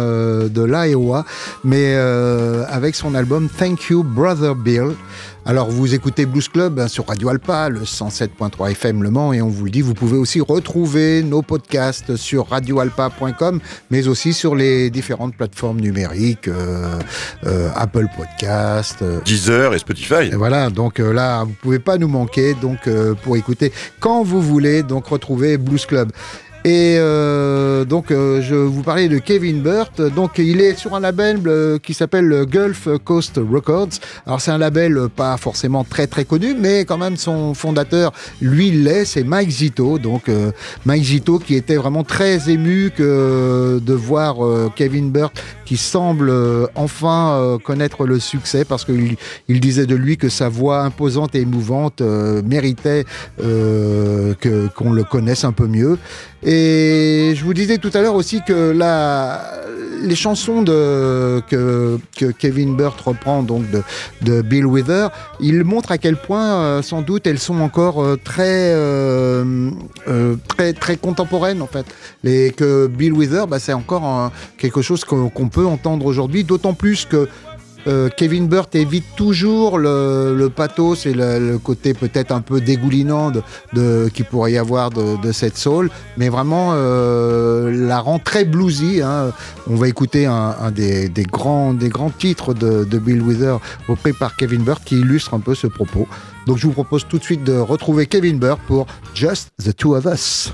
de 0.48 0.62
l'Iowa, 0.62 1.24
mais 1.64 1.96
avec 1.96 2.94
son 2.94 3.16
album 3.16 3.48
Thank 3.48 3.90
You 3.90 4.04
Brother 4.04 4.54
Bill. 4.54 4.94
Alors 5.46 5.70
vous 5.70 5.94
écoutez 5.94 6.26
Blues 6.26 6.48
Club 6.48 6.78
hein, 6.78 6.86
sur 6.86 7.06
Radio 7.06 7.30
Alpa, 7.30 7.70
le 7.70 7.80
107.3 7.80 8.72
FM 8.72 9.02
Le 9.02 9.10
Mans, 9.10 9.32
et 9.32 9.40
on 9.40 9.48
vous 9.48 9.64
le 9.64 9.70
dit, 9.70 9.80
vous 9.80 9.94
pouvez 9.94 10.18
aussi 10.18 10.40
retrouver 10.40 11.22
nos 11.22 11.40
podcasts 11.40 12.16
sur 12.16 12.48
radioalpa.com, 12.48 13.58
mais 13.90 14.06
aussi 14.06 14.34
sur 14.34 14.54
les 14.54 14.90
différentes 14.90 15.34
plateformes 15.34 15.80
numériques, 15.80 16.46
euh, 16.46 16.98
euh, 17.46 17.70
Apple 17.74 18.06
Podcast, 18.14 18.98
euh, 19.00 19.20
Deezer 19.24 19.72
et 19.74 19.78
Spotify. 19.78 20.28
Et 20.30 20.36
voilà, 20.36 20.68
donc 20.68 20.98
là, 20.98 21.44
vous 21.44 21.54
pouvez 21.62 21.78
pas 21.78 21.96
nous 21.96 22.08
manquer, 22.08 22.54
donc 22.54 22.88
pour 23.22 23.36
écouter 23.36 23.72
quand 23.98 24.22
vous 24.22 24.42
voulez, 24.42 24.82
donc 24.82 25.06
retrouver 25.06 25.56
Blues 25.56 25.86
Club. 25.86 26.12
Et 26.64 26.96
euh, 26.98 27.86
donc, 27.86 28.10
euh, 28.10 28.42
je 28.42 28.54
vous 28.54 28.82
parlais 28.82 29.08
de 29.08 29.16
Kevin 29.16 29.62
Burt. 29.62 30.02
Donc, 30.14 30.32
il 30.36 30.60
est 30.60 30.74
sur 30.74 30.94
un 30.94 31.00
label 31.00 31.40
euh, 31.46 31.78
qui 31.78 31.94
s'appelle 31.94 32.44
Gulf 32.44 32.86
Coast 33.02 33.38
Records. 33.38 33.98
Alors, 34.26 34.42
c'est 34.42 34.50
un 34.50 34.58
label 34.58 35.08
pas 35.08 35.38
forcément 35.38 35.84
très 35.84 36.06
très 36.06 36.26
connu, 36.26 36.54
mais 36.54 36.84
quand 36.84 36.98
même 36.98 37.16
son 37.16 37.54
fondateur, 37.54 38.12
lui, 38.42 38.70
l'est. 38.72 39.06
C'est 39.06 39.24
Mike 39.24 39.48
Zito. 39.50 39.98
Donc, 39.98 40.30
Mike 40.84 41.04
Zito 41.04 41.38
qui 41.38 41.54
était 41.54 41.76
vraiment 41.76 42.04
très 42.04 42.50
ému 42.50 42.92
que 42.94 43.80
de 43.82 43.94
voir 43.94 44.36
Kevin 44.76 45.10
Burt 45.10 45.32
qui 45.64 45.78
semble 45.78 46.32
enfin 46.74 47.58
connaître 47.64 48.04
le 48.04 48.18
succès 48.18 48.64
parce 48.64 48.84
qu'il 48.84 49.16
il 49.48 49.60
disait 49.60 49.86
de 49.86 49.94
lui 49.94 50.16
que 50.16 50.28
sa 50.28 50.48
voix 50.48 50.82
imposante 50.82 51.34
et 51.34 51.40
émouvante 51.40 52.02
méritait 52.44 53.04
qu'on 53.38 54.92
le 54.92 55.04
connaisse 55.04 55.44
un 55.44 55.52
peu 55.52 55.66
mieux. 55.66 55.98
Et 56.42 57.34
je 57.36 57.44
vous 57.44 57.54
disais 57.54 57.78
tout 57.78 57.90
à 57.92 58.00
l'heure 58.00 58.14
aussi 58.14 58.40
que 58.46 58.70
la, 58.70 59.60
les 60.02 60.14
chansons 60.14 60.62
de, 60.62 61.42
que, 61.48 61.98
que 62.16 62.26
Kevin 62.26 62.76
Burt 62.76 63.00
reprend 63.00 63.42
donc 63.42 63.70
de, 63.70 63.82
de 64.22 64.42
Bill 64.42 64.66
Wither, 64.66 65.08
il 65.40 65.64
montre 65.64 65.92
à 65.92 65.98
quel 65.98 66.16
point, 66.16 66.54
euh, 66.54 66.82
sans 66.82 67.02
doute, 67.02 67.26
elles 67.26 67.38
sont 67.38 67.60
encore 67.60 68.02
euh, 68.02 68.16
très, 68.22 68.72
euh, 68.74 69.70
très, 70.48 70.72
très 70.72 70.96
contemporaines 70.96 71.62
en 71.62 71.66
fait. 71.66 71.86
Et 72.24 72.52
que 72.52 72.86
Bill 72.86 73.12
Wither, 73.12 73.46
bah, 73.46 73.58
c'est 73.58 73.72
encore 73.72 74.30
quelque 74.56 74.82
chose 74.82 75.04
qu'on 75.04 75.48
peut 75.48 75.66
entendre 75.66 76.06
aujourd'hui, 76.06 76.44
d'autant 76.44 76.74
plus 76.74 77.04
que 77.04 77.28
euh, 77.86 78.08
Kevin 78.14 78.48
Burt 78.48 78.74
évite 78.74 79.04
toujours 79.16 79.78
le, 79.78 80.48
pathos 80.54 81.06
et 81.06 81.14
le, 81.14 81.58
côté 81.58 81.94
peut-être 81.94 82.32
un 82.32 82.40
peu 82.40 82.60
dégoulinant 82.60 83.30
de, 83.72 84.08
qu'il 84.08 84.24
pourrait 84.24 84.52
y 84.52 84.58
avoir 84.58 84.90
de, 84.90 85.32
cette 85.32 85.56
soul, 85.56 85.90
mais 86.16 86.28
vraiment 86.28 86.70
euh, 86.72 87.86
la 87.86 88.00
rend 88.00 88.18
très 88.18 88.44
bluesy. 88.44 89.00
Hein. 89.02 89.32
On 89.68 89.76
va 89.76 89.88
écouter 89.88 90.26
un, 90.26 90.70
des, 90.70 91.10
grands, 91.30 91.72
des 91.74 91.88
grands 91.88 92.10
titres 92.10 92.54
de, 92.54 92.98
Bill 92.98 93.22
Wither 93.22 93.56
repris 93.88 94.12
par 94.12 94.36
Kevin 94.36 94.62
Burt 94.62 94.82
qui 94.84 94.98
illustre 94.98 95.34
un 95.34 95.40
peu 95.40 95.54
ce 95.54 95.66
propos. 95.66 96.06
Donc 96.46 96.58
je 96.58 96.66
vous 96.66 96.72
propose 96.72 97.06
tout 97.08 97.18
de 97.18 97.24
suite 97.24 97.44
de 97.44 97.56
retrouver 97.56 98.06
Kevin 98.06 98.38
Burt 98.38 98.60
pour 98.66 98.86
Just 99.14 99.50
the 99.62 99.74
Two 99.74 99.94
of 99.94 100.06
Us. 100.06 100.52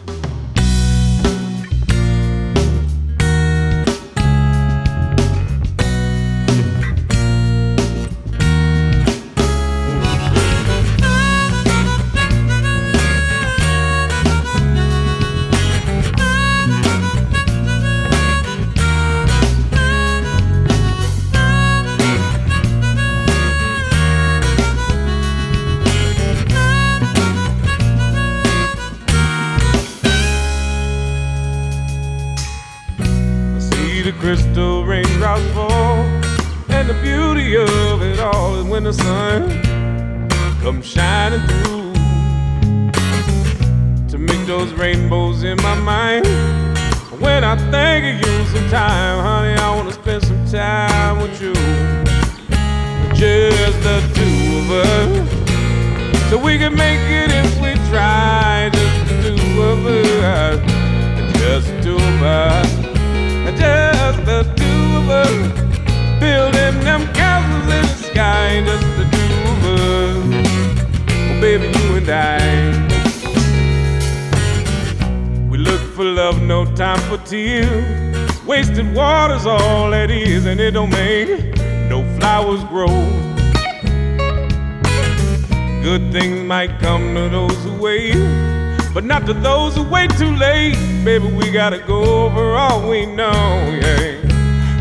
come 40.67 40.83
shining 40.83 41.39
through 41.47 41.93
to 44.09 44.19
make 44.19 44.45
those 44.49 44.73
rainbows 44.73 45.45
in 45.45 45.57
my 45.63 45.77
mind. 45.77 46.27
When 47.21 47.45
I 47.45 47.55
think 47.71 48.03
of 48.11 48.27
you 48.27 48.47
sometime, 48.47 49.23
honey, 49.23 49.55
I 49.61 49.77
wanna 49.77 49.93
spend 49.93 50.25
some 50.25 50.45
time 50.49 51.23
with 51.23 51.41
you. 51.41 51.55
Just 53.15 53.79
the 53.85 53.99
two 54.17 54.59
of 54.59 54.71
us. 54.73 56.31
So 56.31 56.37
we 56.37 56.59
can 56.59 56.75
make 56.75 57.05
it 57.23 57.31
if 57.31 57.61
we 57.63 57.75
try. 57.89 58.69
Just 58.73 59.07
the 59.07 59.17
two 59.23 59.63
of 59.63 59.87
us. 59.87 60.59
Just 61.39 61.67
the 61.69 61.83
two 61.85 61.95
of 61.95 62.23
us. 62.25 62.73
Just 63.57 64.19
the 64.31 64.43
two 64.57 64.97
of 64.99 65.11
us. 65.11 65.37
Building 66.19 66.77
them 66.83 67.03
castles 67.15 67.73
in 67.73 67.83
the 67.83 68.09
sky. 68.11 68.65
Just 68.67 68.87
the 68.99 69.05
two 69.13 69.26
baby, 71.59 71.79
you 71.79 71.97
and 71.97 72.09
I. 72.09 72.39
We 75.49 75.59
look 75.59 75.81
for 75.95 76.05
love, 76.05 76.43
no 76.43 76.65
time 76.75 76.99
for 77.09 77.19
tears. 77.25 78.45
Wasted 78.45 78.95
water's 78.95 79.47
all 79.47 79.93
it 79.93 80.11
is, 80.11 80.47
and 80.47 80.61
it 80.61 80.73
don't 80.73 80.91
make 80.91 81.57
no 81.89 82.05
flowers 82.19 82.63
grow. 82.65 82.87
Good 85.83 86.13
things 86.13 86.43
might 86.45 86.79
come 86.81 87.15
to 87.15 87.29
those 87.29 87.57
who 87.65 87.81
wait, 87.81 88.15
but 88.93 89.05
not 89.05 89.27
to 89.27 89.35
those 89.35 89.77
who 89.77 89.85
wait 89.85 90.11
too 90.17 90.35
late. 90.37 90.77
Baby, 91.05 91.29
we 91.29 91.51
gotta 91.51 91.79
go 91.79 92.27
over 92.27 92.57
all 92.57 92.89
we 92.89 93.07
know, 93.07 93.43
yeah. 93.83 94.21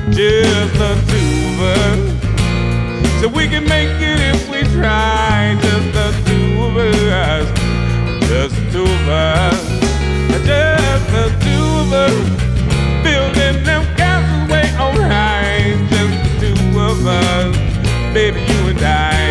Just 0.10 0.74
the 0.80 0.96
two 1.10 1.48
of 1.50 1.62
us. 1.62 3.22
So 3.22 3.28
we 3.30 3.48
can 3.48 3.64
make 3.68 3.90
it 4.02 4.20
if 4.36 4.50
we 4.50 4.64
try. 4.74 5.58
Just 5.62 5.94
the 5.94 6.25
just 8.28 8.56
the 8.56 8.71
two 8.71 8.84
of 8.84 9.08
us. 9.08 9.69
Just 10.45 11.08
the 11.12 11.25
two 11.41 11.65
of 11.82 11.93
us. 11.93 12.13
Building 13.04 13.63
them 13.63 13.84
castles 13.95 14.51
way 14.51 14.67
on 14.78 14.95
high. 14.95 15.75
Just 15.89 16.41
the 16.41 16.54
two 16.54 16.80
of 16.80 17.06
us. 17.06 17.56
Baby, 18.13 18.39
you 18.41 18.69
and 18.69 18.82
I. 18.82 19.25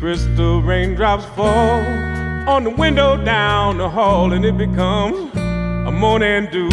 raindrops 0.00 1.24
fall 1.36 1.80
on 2.48 2.64
the 2.64 2.70
window 2.70 3.16
down 3.24 3.78
the 3.78 3.88
hall, 3.88 4.32
and 4.32 4.44
it 4.44 4.56
becomes 4.56 5.34
a 5.36 5.90
morning 5.90 6.48
dew. 6.52 6.68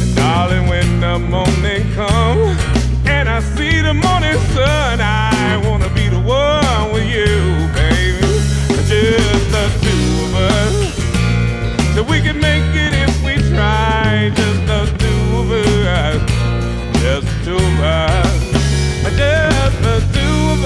And 0.00 0.14
darling, 0.16 0.68
when 0.68 1.00
the 1.00 1.18
morning 1.18 1.92
comes 1.94 2.58
and 3.06 3.28
I 3.28 3.40
see 3.40 3.80
the 3.80 3.94
morning 3.94 4.38
sun, 4.54 5.00
I 5.00 5.60
wanna 5.64 5.88
be 5.94 6.08
the 6.08 6.20
one 6.20 6.92
with 6.92 7.06
you, 7.06 7.68
baby. 7.74 8.20
Just 8.86 9.50
the 9.50 9.68
two 9.82 10.24
of 10.24 10.34
us, 10.34 10.74
so 11.94 12.02
we 12.02 12.20
can 12.20 12.38
make 12.38 12.74
it 12.74 12.91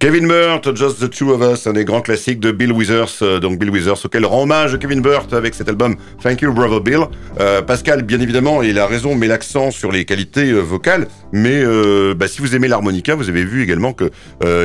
Kevin 0.00 0.26
Burt, 0.26 0.74
Just 0.74 0.98
the 0.98 1.10
Two 1.10 1.30
of 1.30 1.42
Us, 1.42 1.66
un 1.66 1.74
des 1.74 1.84
grands 1.84 2.00
classiques 2.00 2.40
de 2.40 2.52
Bill 2.52 2.72
Withers. 2.72 3.18
euh, 3.20 3.38
donc 3.38 3.58
Bill 3.58 3.68
Withers, 3.68 4.06
auquel 4.06 4.24
rend 4.24 4.44
hommage 4.44 4.78
Kevin 4.78 5.02
Burt 5.02 5.30
avec 5.34 5.54
cet 5.54 5.68
album 5.68 5.94
Thank 6.22 6.40
You 6.40 6.54
Brother 6.54 6.80
Bill. 6.80 7.00
Euh, 7.38 7.60
Pascal, 7.60 8.00
bien 8.00 8.18
évidemment, 8.18 8.62
il 8.62 8.78
a 8.78 8.86
raison, 8.86 9.14
met 9.14 9.26
l'accent 9.26 9.70
sur 9.70 9.92
les 9.92 10.06
qualités 10.06 10.52
euh, 10.52 10.60
vocales. 10.60 11.06
Mais 11.34 11.62
euh, 11.62 12.14
bah, 12.14 12.28
si 12.28 12.40
vous 12.40 12.56
aimez 12.56 12.66
l'harmonica, 12.66 13.14
vous 13.14 13.28
avez 13.28 13.44
vu 13.44 13.62
également 13.62 13.92
que 13.92 14.10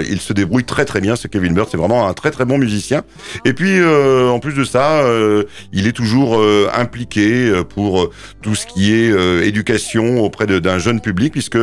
il 0.10 0.22
se 0.22 0.32
débrouille 0.32 0.64
très 0.64 0.86
très 0.86 1.02
bien. 1.02 1.18
Ce 1.18 1.28
Kevin 1.28 1.54
Burt, 1.54 1.68
c'est 1.70 1.76
vraiment 1.76 2.08
un 2.08 2.14
très 2.14 2.32
très 2.32 2.46
bon 2.46 2.58
musicien. 2.58 3.04
Et 3.44 3.52
puis 3.52 3.84
en 3.84 4.40
plus 4.40 4.54
de 4.54 4.64
ça, 4.64 5.04
il 5.74 5.86
est 5.86 5.92
toujours 5.92 6.42
impliqué 6.74 7.52
pour 7.70 8.10
tout 8.42 8.56
ce 8.56 8.66
qui 8.66 8.94
est 8.94 9.46
éducation 9.46 10.24
auprès 10.24 10.48
d'un 10.48 10.80
jeune 10.80 11.02
public, 11.02 11.34
puisque 11.34 11.60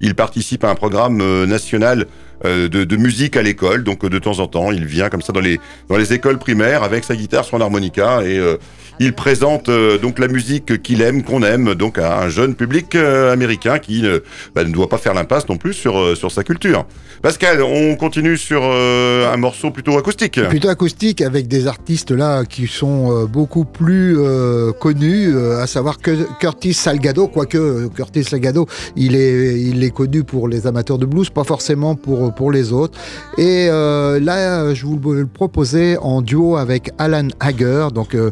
il 0.00 0.14
participe 0.14 0.62
à 0.62 0.70
un 0.70 0.74
programme 0.74 1.44
national 1.46 2.06
de, 2.42 2.84
de 2.84 2.96
musique 2.96 3.36
à 3.36 3.42
l'école. 3.42 3.84
Donc 3.84 4.04
euh, 4.04 4.08
de 4.08 4.18
temps 4.18 4.38
en 4.40 4.46
temps, 4.46 4.72
il 4.72 4.84
vient 4.84 5.08
comme 5.08 5.22
ça 5.22 5.32
dans 5.32 5.40
les 5.40 5.60
dans 5.88 5.96
les 5.96 6.12
écoles 6.12 6.38
primaires 6.38 6.82
avec 6.82 7.04
sa 7.04 7.16
guitare, 7.16 7.44
son 7.44 7.60
harmonica 7.60 8.22
et 8.22 8.38
euh, 8.38 8.56
il 9.00 9.12
présente 9.12 9.68
euh, 9.68 9.98
donc 9.98 10.18
la 10.18 10.28
musique 10.28 10.82
qu'il 10.82 11.02
aime, 11.02 11.22
qu'on 11.22 11.42
aime, 11.42 11.74
donc 11.74 11.98
à 11.98 12.20
un 12.20 12.28
jeune 12.28 12.54
public 12.54 12.94
euh, 12.94 13.32
américain 13.32 13.78
qui 13.78 14.02
ne, 14.02 14.22
bah, 14.54 14.64
ne 14.64 14.72
doit 14.72 14.88
pas 14.88 14.98
faire 14.98 15.14
l'impasse 15.14 15.48
non 15.48 15.56
plus 15.56 15.72
sur 15.72 15.98
euh, 15.98 16.14
sur 16.14 16.30
sa 16.30 16.44
culture. 16.44 16.86
Pascal, 17.22 17.62
on 17.62 17.96
continue 17.96 18.36
sur 18.36 18.60
euh, 18.62 19.32
un 19.32 19.36
morceau 19.38 19.70
plutôt 19.70 19.96
acoustique. 19.96 20.40
Plutôt 20.48 20.68
acoustique 20.68 21.22
avec 21.22 21.48
des 21.48 21.66
artistes 21.66 22.10
là 22.10 22.44
qui 22.44 22.66
sont 22.66 23.10
euh, 23.10 23.26
beaucoup 23.26 23.64
plus 23.64 24.18
euh, 24.18 24.72
connus, 24.72 25.34
euh, 25.34 25.62
à 25.62 25.66
savoir 25.66 25.98
que 25.98 26.26
Curtis 26.38 26.74
Salgado, 26.74 27.28
quoique 27.28 27.56
euh, 27.56 27.88
Curtis 27.88 28.24
Salgado, 28.24 28.66
il 28.96 29.16
est, 29.16 29.58
il 29.60 29.82
est 29.82 29.90
connu 29.90 30.22
pour 30.22 30.48
les 30.48 30.66
amateurs 30.66 30.98
de 30.98 31.06
blues, 31.06 31.30
pas 31.30 31.44
forcément 31.44 31.94
pour, 31.94 32.34
pour 32.34 32.52
les 32.52 32.72
autres. 32.72 32.98
Et 33.38 33.68
euh, 33.70 34.20
là, 34.20 34.74
je 34.74 34.84
vous 34.84 34.98
le 35.12 35.26
proposais 35.26 35.96
en 35.96 36.20
duo 36.20 36.56
avec 36.56 36.90
Alan 36.98 37.28
Hager, 37.40 37.88
donc 37.94 38.14
euh, 38.14 38.30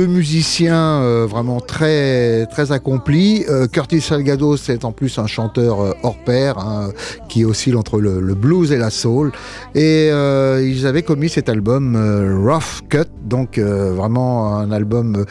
deux 0.00 0.06
musiciens 0.06 1.02
euh, 1.02 1.26
vraiment 1.28 1.60
très, 1.60 2.46
très 2.46 2.72
accomplis. 2.72 3.44
Euh, 3.50 3.66
Curtis 3.66 4.00
Salgado, 4.00 4.56
c'est 4.56 4.86
en 4.86 4.92
plus 4.92 5.18
un 5.18 5.26
chanteur 5.26 5.80
euh, 5.82 5.92
hors 6.02 6.16
pair, 6.24 6.56
hein, 6.58 6.88
qui 7.28 7.44
oscille 7.44 7.76
entre 7.76 8.00
le, 8.00 8.18
le 8.18 8.34
blues 8.34 8.72
et 8.72 8.78
la 8.78 8.88
soul. 8.88 9.30
Et 9.74 10.08
euh, 10.10 10.66
ils 10.66 10.86
avaient 10.86 11.02
commis 11.02 11.28
cet 11.28 11.50
album 11.50 11.96
euh, 11.96 12.34
Rough 12.38 12.80
Cut, 12.88 13.10
donc 13.22 13.58
vraiment 13.58 14.56
un 14.56 14.72
album 14.72 15.26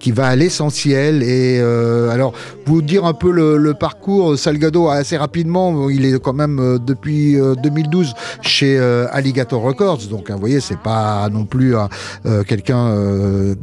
qui 0.00 0.10
va 0.10 0.26
à 0.28 0.36
l'essentiel. 0.36 1.22
Et 1.22 1.60
alors, 1.60 2.32
vous 2.66 2.82
dire 2.82 3.04
un 3.04 3.12
peu 3.12 3.30
le, 3.30 3.58
le 3.58 3.74
parcours, 3.74 4.38
Salgado 4.38 4.88
assez 4.88 5.16
rapidement, 5.16 5.90
il 5.90 6.06
est 6.06 6.18
quand 6.18 6.32
même 6.32 6.78
depuis 6.84 7.38
euh, 7.38 7.54
2012 7.54 8.14
chez 8.40 8.78
Alligator 9.12 9.60
Records, 9.60 10.06
donc 10.10 10.30
hein, 10.30 10.34
vous 10.34 10.40
voyez, 10.40 10.60
c'est 10.60 10.78
pas 10.78 11.28
non 11.30 11.44
plus 11.44 11.74
euh, 11.76 12.42
quelqu'un 12.42 12.86
euh, 12.86 13.54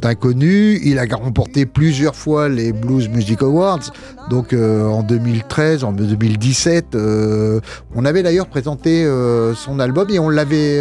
Il 0.52 0.98
a 0.98 1.04
remporté 1.16 1.66
plusieurs 1.66 2.14
fois 2.14 2.48
les 2.48 2.72
Blues 2.72 3.08
Music 3.08 3.42
Awards, 3.42 3.90
donc 4.30 4.52
euh, 4.52 4.86
en 4.86 5.02
2013, 5.02 5.84
en 5.84 5.92
2017. 5.92 6.94
euh, 6.94 7.60
on 7.94 8.04
avait 8.04 8.22
d'ailleurs 8.22 8.46
présenté 8.46 9.04
euh, 9.04 9.54
son 9.54 9.78
album 9.80 10.08
et 10.10 10.18
on 10.18 10.28
l'avait. 10.28 10.80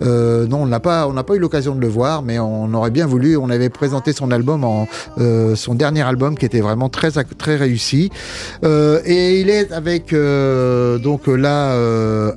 non, 0.00 0.62
on 0.62 0.66
n'a 0.66 0.80
pas, 0.80 1.06
on 1.08 1.12
n'a 1.12 1.22
pas 1.24 1.34
eu 1.34 1.38
l'occasion 1.38 1.74
de 1.74 1.80
le 1.80 1.88
voir, 1.88 2.22
mais 2.22 2.38
on 2.38 2.72
aurait 2.74 2.90
bien 2.90 3.06
voulu. 3.06 3.36
On 3.36 3.50
avait 3.50 3.68
présenté 3.70 4.12
son 4.12 4.30
album 4.30 4.64
en 4.64 4.86
son 5.54 5.74
dernier 5.74 6.02
album 6.02 6.36
qui 6.36 6.46
était 6.46 6.60
vraiment 6.60 6.88
très 6.88 7.10
très 7.10 7.56
réussi. 7.56 8.10
Et 8.64 9.40
il 9.40 9.50
est 9.50 9.72
avec 9.72 10.14
donc 10.14 11.26
là 11.26 11.72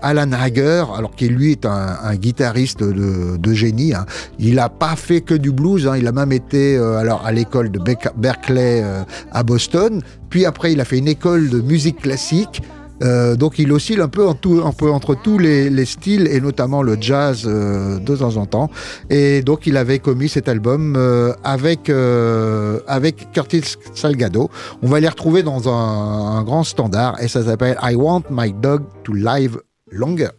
Alan 0.02 0.32
Hager, 0.32 0.86
alors 0.98 1.16
qui 1.16 1.28
lui 1.30 1.52
est 1.54 1.66
un, 1.66 1.98
un 2.04 2.16
guitariste 2.16 2.84
de, 2.84 3.38
de 3.38 3.54
génie. 3.54 3.94
hein. 3.94 4.06
Il 4.40 4.56
n'a 4.56 4.70
pas 4.70 4.96
fait 4.96 5.22
que 5.22 5.34
du 5.34 5.52
blues. 5.52 5.88
hein. 5.88 5.95
Il 5.98 6.08
a 6.08 6.12
même 6.12 6.32
été 6.32 6.78
euh, 6.78 6.98
alors 6.98 7.26
à 7.26 7.32
l'école 7.32 7.72
de 7.72 7.80
Berkeley 8.16 8.82
euh, 8.84 9.04
à 9.32 9.44
Boston. 9.44 10.02
Puis 10.30 10.46
après, 10.46 10.74
il 10.74 10.80
a 10.82 10.86
fait 10.86 10.98
une 10.98 11.08
école 11.08 11.50
de 11.50 11.62
musique 11.62 12.02
classique. 12.02 12.62
Euh, 13.04 13.36
donc 13.36 13.60
il 13.60 13.74
oscille 13.74 14.00
un 14.00 14.08
peu, 14.08 14.26
en 14.26 14.36
tout- 14.36 14.62
un 14.66 14.72
peu 14.72 14.90
entre 14.90 15.16
tous 15.16 15.38
les, 15.38 15.70
les 15.70 15.84
styles 15.84 16.30
et 16.30 16.40
notamment 16.40 16.82
le 16.82 16.96
jazz 17.00 17.44
euh, 17.46 18.00
de 18.00 18.16
temps 18.16 18.38
en 18.38 18.46
temps. 18.46 18.70
Et 19.10 19.42
donc 19.42 19.68
il 19.68 19.76
avait 19.76 20.00
commis 20.00 20.30
cet 20.30 20.48
album 20.48 20.96
euh, 20.96 21.34
avec, 21.44 21.90
euh, 21.90 22.80
avec 22.88 23.32
Curtis 23.34 23.76
Salgado. 23.94 24.50
On 24.82 24.88
va 24.88 25.02
les 25.02 25.10
retrouver 25.10 25.44
dans 25.44 25.68
un, 25.68 26.38
un 26.38 26.44
grand 26.44 26.64
standard 26.64 27.22
et 27.22 27.28
ça 27.28 27.44
s'appelle 27.44 27.78
I 27.84 27.96
Want 27.96 28.24
My 28.32 28.54
Dog 28.54 28.84
to 29.04 29.12
Live 29.14 29.58
Longer. 29.92 30.30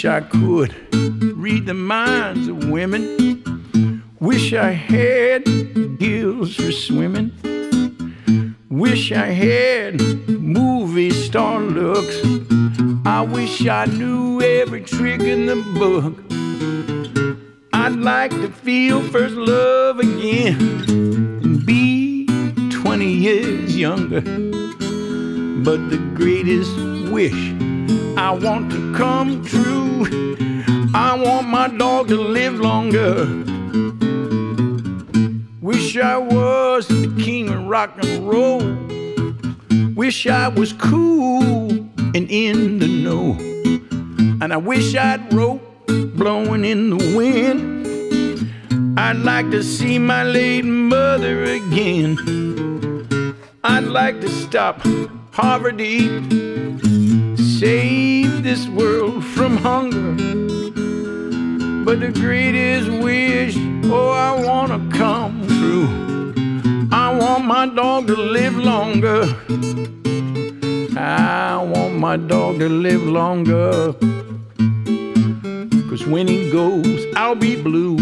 Wish 0.00 0.06
I 0.06 0.20
could 0.22 0.74
read 1.36 1.66
the 1.66 1.74
minds 1.74 2.48
of 2.48 2.70
women. 2.70 4.02
Wish 4.18 4.54
I 4.54 4.70
had 4.70 5.44
gills 5.98 6.56
for 6.56 6.72
swimming. 6.72 7.32
Wish 8.70 9.12
I 9.12 9.26
had 9.26 10.00
movie 10.30 11.10
star 11.10 11.60
looks. 11.60 12.16
I 13.04 13.20
wish 13.20 13.66
I 13.66 13.84
knew 13.84 14.40
every 14.40 14.84
trick 14.84 15.20
in 15.20 15.44
the 15.44 15.56
book. 15.78 16.16
I'd 17.74 17.96
like 17.96 18.30
to 18.30 18.50
feel 18.50 19.02
first 19.02 19.34
love 19.34 19.98
again 19.98 20.56
and 21.42 21.66
be 21.66 22.24
20 22.70 23.06
years 23.06 23.76
younger. 23.76 24.22
But 25.62 25.90
the 25.90 25.98
greatest 26.14 26.74
wish 27.12 27.52
I 28.22 28.32
want 28.32 28.70
to 28.72 28.94
come 28.94 29.42
true. 29.46 30.04
I 30.92 31.18
want 31.18 31.48
my 31.48 31.68
dog 31.68 32.08
to 32.08 32.20
live 32.20 32.60
longer. 32.60 33.24
Wish 35.62 35.96
I 35.96 36.18
was 36.18 36.86
the 36.86 37.14
king 37.18 37.48
of 37.48 37.66
rock 37.66 37.96
and 37.96 38.28
roll. 38.28 38.60
Wish 39.94 40.26
I 40.26 40.48
was 40.48 40.74
cool 40.74 41.70
and 42.14 42.30
in 42.30 42.78
the 42.78 42.88
know. 42.88 43.38
And 44.42 44.52
I 44.52 44.58
wish 44.58 44.94
I'd 44.94 45.32
rope 45.32 45.62
blowing 45.86 46.66
in 46.66 46.90
the 46.90 47.16
wind. 47.16 48.98
I'd 48.98 49.16
like 49.16 49.50
to 49.50 49.62
see 49.62 49.98
my 49.98 50.24
late 50.24 50.66
mother 50.66 51.44
again. 51.44 52.18
I'd 53.64 53.84
like 53.84 54.20
to 54.20 54.28
stop 54.28 54.86
eat 55.80 56.49
save 57.60 58.42
this 58.42 58.66
world 58.68 59.22
from 59.22 59.54
hunger. 59.58 60.14
But 61.84 62.00
the 62.00 62.10
greatest 62.10 62.88
wish, 62.88 63.54
oh, 63.84 64.08
I 64.08 64.32
wanna 64.42 64.80
come 64.96 65.46
true. 65.46 65.88
I 66.90 67.14
want 67.14 67.44
my 67.44 67.66
dog 67.66 68.06
to 68.06 68.16
live 68.16 68.56
longer. 68.56 69.24
I 70.98 71.62
want 71.62 71.96
my 71.96 72.16
dog 72.16 72.60
to 72.60 72.68
live 72.70 73.02
longer. 73.02 73.92
Cause 75.90 76.06
when 76.06 76.28
he 76.28 76.50
goes, 76.50 77.04
I'll 77.14 77.34
be 77.34 77.60
blue. 77.60 77.98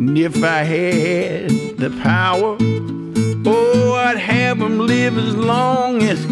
And 0.00 0.16
if 0.16 0.42
I 0.42 0.62
had 0.62 1.50
the 1.76 1.90
power, 2.02 2.56
oh, 3.44 3.92
I'd 4.06 4.16
have 4.16 4.58
him 4.58 4.78
live 4.78 5.18
as 5.18 5.36
long 5.36 6.02
as 6.02 6.24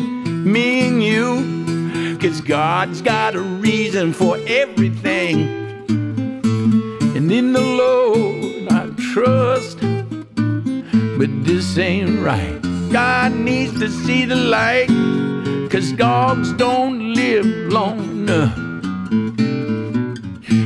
me 0.53 0.89
and 0.89 1.03
you. 1.03 2.19
Cause 2.19 2.41
God's 2.41 3.03
got 3.03 3.35
a 3.35 3.41
reason 3.41 4.13
for 4.13 4.39
everything. 4.47 5.49
And 7.17 7.31
in 7.31 7.53
the 7.53 7.61
Lord 7.61 8.73
I 8.73 8.91
trust. 9.13 9.79
But 11.19 11.45
this 11.45 11.79
ain't 11.79 12.21
right. 12.21 12.61
God 12.91 13.33
needs 13.33 13.79
to 13.81 13.91
see 13.91 14.25
the 14.25 14.37
light. 14.37 14.89
Cause 15.71 15.93
dogs 15.93 16.53
don't 16.55 17.15
live 17.15 17.47
long 17.73 17.99
enough. 17.99 18.57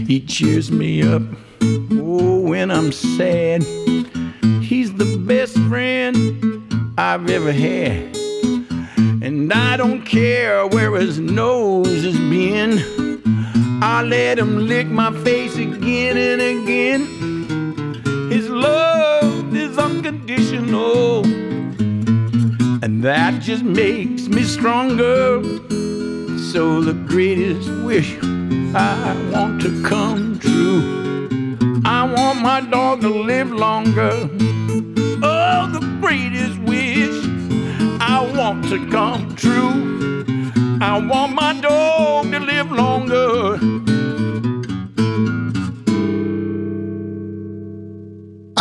He 0.06 0.20
cheers 0.20 0.70
me 0.70 1.02
up. 1.02 1.22
Oh, 1.92 2.40
when 2.40 2.70
I'm 2.70 2.92
sad. 2.92 3.62
He's 4.62 4.94
the 4.94 5.16
best 5.26 5.58
friend 5.68 6.94
I've 6.96 7.28
ever 7.28 7.52
had. 7.52 8.21
And 9.24 9.52
I 9.52 9.76
don't 9.76 10.02
care 10.02 10.66
where 10.66 10.96
his 10.96 11.20
nose 11.20 12.02
has 12.02 12.18
been. 12.18 13.20
I 13.80 14.02
let 14.02 14.36
him 14.36 14.66
lick 14.66 14.88
my 14.88 15.12
face 15.22 15.54
again 15.54 16.16
and 16.16 16.42
again. 16.42 17.06
His 18.32 18.50
love 18.50 19.54
is 19.54 19.78
unconditional. 19.78 21.24
And 22.82 23.04
that 23.04 23.40
just 23.40 23.62
makes 23.62 24.26
me 24.26 24.42
stronger. 24.42 25.40
So 26.50 26.80
the 26.80 26.94
greatest 27.06 27.70
wish 27.84 28.18
I 28.74 29.16
want 29.32 29.62
to 29.62 29.82
come 29.84 30.40
true. 30.40 31.56
I 31.84 32.12
want 32.12 32.40
my 32.40 32.60
dog 32.60 33.02
to 33.02 33.08
live 33.08 33.52
longer. 33.52 34.28
Oh, 35.22 35.70
the 35.72 35.98
greatest 36.00 36.58
wish 36.58 37.31
I 38.14 38.20
want 38.36 38.68
to 38.68 38.78
come 38.90 39.34
true. 39.36 40.26
I 40.82 40.98
want 40.98 41.32
my 41.34 41.58
dog 41.58 42.30
to 42.30 42.40
live 42.40 42.70
longer. 42.70 43.56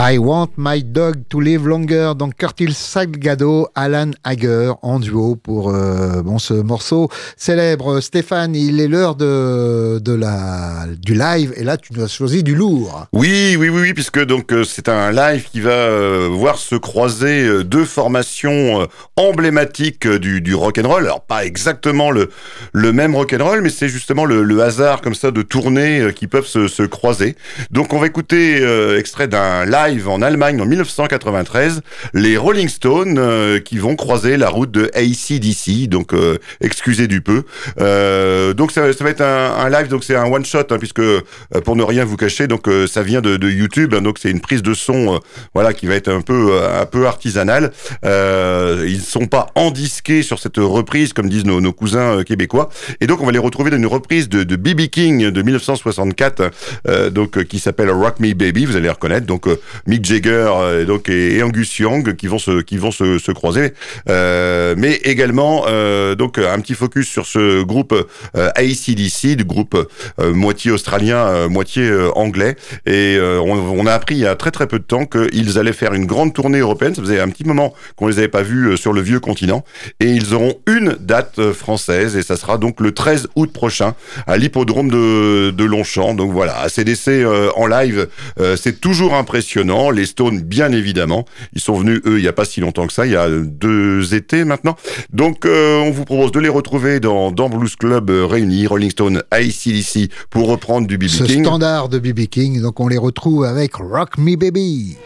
I 0.03 0.17
Want 0.17 0.49
My 0.57 0.83
Dog 0.83 1.27
to 1.29 1.39
Live 1.39 1.67
Longer, 1.67 2.13
donc 2.17 2.33
Curtis 2.35 2.73
Salgado, 2.73 3.67
Alan 3.75 4.09
Hager 4.23 4.71
en 4.81 4.99
duo 4.99 5.35
pour 5.35 5.69
euh, 5.69 6.23
bon, 6.23 6.39
ce 6.39 6.55
morceau 6.55 7.07
célèbre. 7.37 7.99
Stéphane, 7.99 8.55
il 8.55 8.81
est 8.81 8.87
l'heure 8.87 9.13
de, 9.13 9.99
de 9.99 10.13
la, 10.13 10.87
du 10.99 11.13
live 11.13 11.53
et 11.55 11.63
là 11.63 11.77
tu 11.77 11.93
nous 11.93 12.03
as 12.03 12.07
choisi 12.07 12.41
du 12.41 12.55
lourd. 12.55 13.05
Oui, 13.13 13.55
oui, 13.59 13.69
oui, 13.69 13.79
oui 13.79 13.93
puisque 13.93 14.25
donc 14.25 14.51
euh, 14.51 14.63
c'est 14.63 14.89
un 14.89 15.11
live 15.11 15.47
qui 15.51 15.61
va 15.61 15.69
euh, 15.69 16.29
voir 16.31 16.57
se 16.57 16.73
croiser 16.73 17.63
deux 17.63 17.85
formations 17.85 18.87
emblématiques 19.17 20.07
du, 20.07 20.41
du 20.41 20.55
rock 20.55 20.79
and 20.83 20.87
roll. 20.87 21.03
Alors 21.03 21.21
pas 21.21 21.45
exactement 21.45 22.09
le, 22.09 22.31
le 22.73 22.91
même 22.91 23.15
rock 23.15 23.35
and 23.39 23.45
roll, 23.45 23.61
mais 23.61 23.69
c'est 23.69 23.87
justement 23.87 24.25
le, 24.25 24.61
hasard 24.63 25.01
comme 25.01 25.13
ça 25.15 25.29
de 25.29 25.43
tournées 25.43 26.11
qui 26.15 26.25
peuvent 26.25 26.47
se, 26.47 26.67
se 26.67 26.81
croiser. 26.81 27.35
Donc 27.69 27.93
on 27.93 27.99
va 27.99 28.07
écouter 28.07 28.63
extrait 28.97 29.27
d'un 29.27 29.63
live 29.65 29.90
en 30.07 30.21
Allemagne 30.21 30.61
en 30.61 30.65
1993, 30.65 31.81
les 32.13 32.37
Rolling 32.37 32.69
Stones 32.69 33.17
euh, 33.17 33.59
qui 33.59 33.77
vont 33.77 33.95
croiser 33.95 34.37
la 34.37 34.49
route 34.49 34.71
de 34.71 34.89
ACDC, 34.93 35.89
donc 35.89 36.13
euh, 36.13 36.37
excusez 36.61 37.07
du 37.07 37.21
peu. 37.21 37.43
Euh, 37.79 38.53
donc 38.53 38.71
ça, 38.71 38.91
ça 38.93 39.03
va 39.03 39.09
être 39.09 39.21
un, 39.21 39.55
un 39.57 39.69
live, 39.69 39.89
donc 39.89 40.03
c'est 40.03 40.15
un 40.15 40.25
one 40.25 40.45
shot 40.45 40.59
hein, 40.69 40.77
puisque 40.79 40.99
euh, 40.99 41.21
pour 41.63 41.75
ne 41.75 41.83
rien 41.83 42.05
vous 42.05 42.17
cacher, 42.17 42.47
donc 42.47 42.67
euh, 42.67 42.87
ça 42.87 43.03
vient 43.03 43.21
de, 43.21 43.37
de 43.37 43.49
YouTube, 43.49 43.93
hein, 43.93 44.01
donc 44.01 44.17
c'est 44.19 44.31
une 44.31 44.41
prise 44.41 44.61
de 44.61 44.73
son, 44.73 45.15
euh, 45.15 45.17
voilà, 45.53 45.73
qui 45.73 45.87
va 45.87 45.95
être 45.95 46.09
un 46.09 46.21
peu 46.21 46.59
un 46.63 46.85
peu 46.85 47.05
artisanale. 47.07 47.71
Ils 48.03 49.01
sont 49.01 49.27
pas 49.27 49.47
endisqués 49.55 50.23
sur 50.23 50.39
cette 50.39 50.57
reprise 50.57 51.13
comme 51.13 51.29
disent 51.29 51.45
nos, 51.45 51.61
nos 51.61 51.73
cousins 51.73 52.23
québécois, 52.23 52.69
et 52.99 53.07
donc 53.07 53.21
on 53.21 53.25
va 53.25 53.31
les 53.31 53.39
retrouver 53.39 53.71
dans 53.71 53.77
une 53.77 53.87
reprise 53.87 54.29
de, 54.29 54.55
BB 54.55 54.89
King 54.89 55.29
de 55.31 55.41
1964, 55.41 56.51
euh, 56.87 57.09
donc 57.09 57.43
qui 57.45 57.59
s'appelle 57.59 57.89
Rock 57.89 58.19
Me 58.19 58.33
Baby, 58.33 58.65
vous 58.65 58.75
allez 58.75 58.89
reconnaître. 58.89 59.25
Donc 59.25 59.47
Mick 59.87 60.05
Jagger 60.05 60.49
euh, 60.55 60.85
donc 60.85 61.09
et, 61.09 61.37
et 61.37 61.43
Angus 61.43 61.79
Young 61.79 62.15
qui 62.15 62.27
vont 62.27 62.39
se 62.39 62.61
qui 62.61 62.77
vont 62.77 62.91
se, 62.91 63.17
se 63.17 63.31
croiser, 63.31 63.73
euh, 64.09 64.75
mais 64.77 64.95
également 65.03 65.65
euh, 65.67 66.15
donc 66.15 66.37
un 66.37 66.59
petit 66.59 66.73
focus 66.73 67.07
sur 67.07 67.25
ce 67.25 67.63
groupe 67.63 67.95
ACDC, 68.33 69.35
du 69.35 69.43
groupe 69.43 69.77
moitié 70.19 70.71
australien, 70.71 71.47
moitié 71.47 71.91
anglais, 72.15 72.55
et 72.85 73.17
on, 73.19 73.85
a 73.85 73.93
appris 73.93 74.15
il 74.15 74.21
y 74.21 74.27
a 74.27 74.35
très 74.35 74.51
très 74.51 74.67
peu 74.67 74.79
de 74.79 74.83
temps 74.83 75.05
qu'ils 75.05 75.57
allaient 75.57 75.73
faire 75.73 75.93
une 75.93 76.05
grande 76.05 76.33
tournée 76.33 76.59
européenne. 76.59 76.95
Ça 76.95 77.01
faisait 77.01 77.19
un 77.19 77.29
petit 77.29 77.43
moment 77.43 77.73
qu'on 77.95 78.07
les 78.07 78.17
avait 78.19 78.27
pas 78.27 78.43
vus 78.43 78.77
sur 78.77 78.93
le 78.93 79.01
vieux 79.01 79.19
continent, 79.19 79.63
et 79.99 80.07
ils 80.07 80.33
auront 80.33 80.55
une 80.67 80.95
date 80.99 81.51
française, 81.51 82.15
et 82.15 82.23
ça 82.23 82.35
sera 82.35 82.57
donc 82.57 82.79
le 82.79 82.91
13 82.91 83.29
août 83.35 83.51
prochain 83.51 83.95
à 84.27 84.37
l'hippodrome 84.37 84.89
de, 84.89 85.51
de 85.51 85.63
Longchamp. 85.63 86.13
Donc 86.13 86.31
voilà, 86.31 86.59
ACDC 86.61 87.25
en 87.55 87.67
live, 87.67 88.07
c'est 88.55 88.79
toujours 88.79 89.13
impressionnant. 89.13 89.60
Les 89.91 90.05
Stones, 90.05 90.41
bien 90.41 90.71
évidemment, 90.71 91.25
ils 91.53 91.61
sont 91.61 91.75
venus 91.75 92.01
eux 92.05 92.17
il 92.17 92.23
y 92.23 92.27
a 92.27 92.33
pas 92.33 92.45
si 92.45 92.61
longtemps 92.61 92.87
que 92.87 92.93
ça, 92.93 93.05
il 93.05 93.11
y 93.11 93.15
a 93.15 93.29
deux 93.29 94.13
étés 94.15 94.43
maintenant. 94.43 94.75
Donc 95.13 95.45
euh, 95.45 95.77
on 95.79 95.91
vous 95.91 96.05
propose 96.05 96.31
de 96.31 96.39
les 96.39 96.49
retrouver 96.49 96.99
dans, 96.99 97.31
dans 97.31 97.49
Blues 97.49 97.75
Club 97.75 98.09
euh, 98.09 98.25
réunis, 98.25 98.67
Rolling 98.67 98.91
Stone, 98.91 99.23
ACDC 99.31 100.09
pour 100.29 100.47
reprendre 100.47 100.87
du 100.87 100.97
BB 100.97 101.07
Ce 101.09 101.23
King. 101.23 101.43
standard 101.43 101.89
de 101.89 101.99
BB 101.99 102.27
King, 102.27 102.61
donc 102.61 102.79
on 102.79 102.87
les 102.87 102.97
retrouve 102.97 103.43
avec. 103.45 103.75
Rock 103.75 104.17
me, 104.17 104.35
baby. 104.35 104.97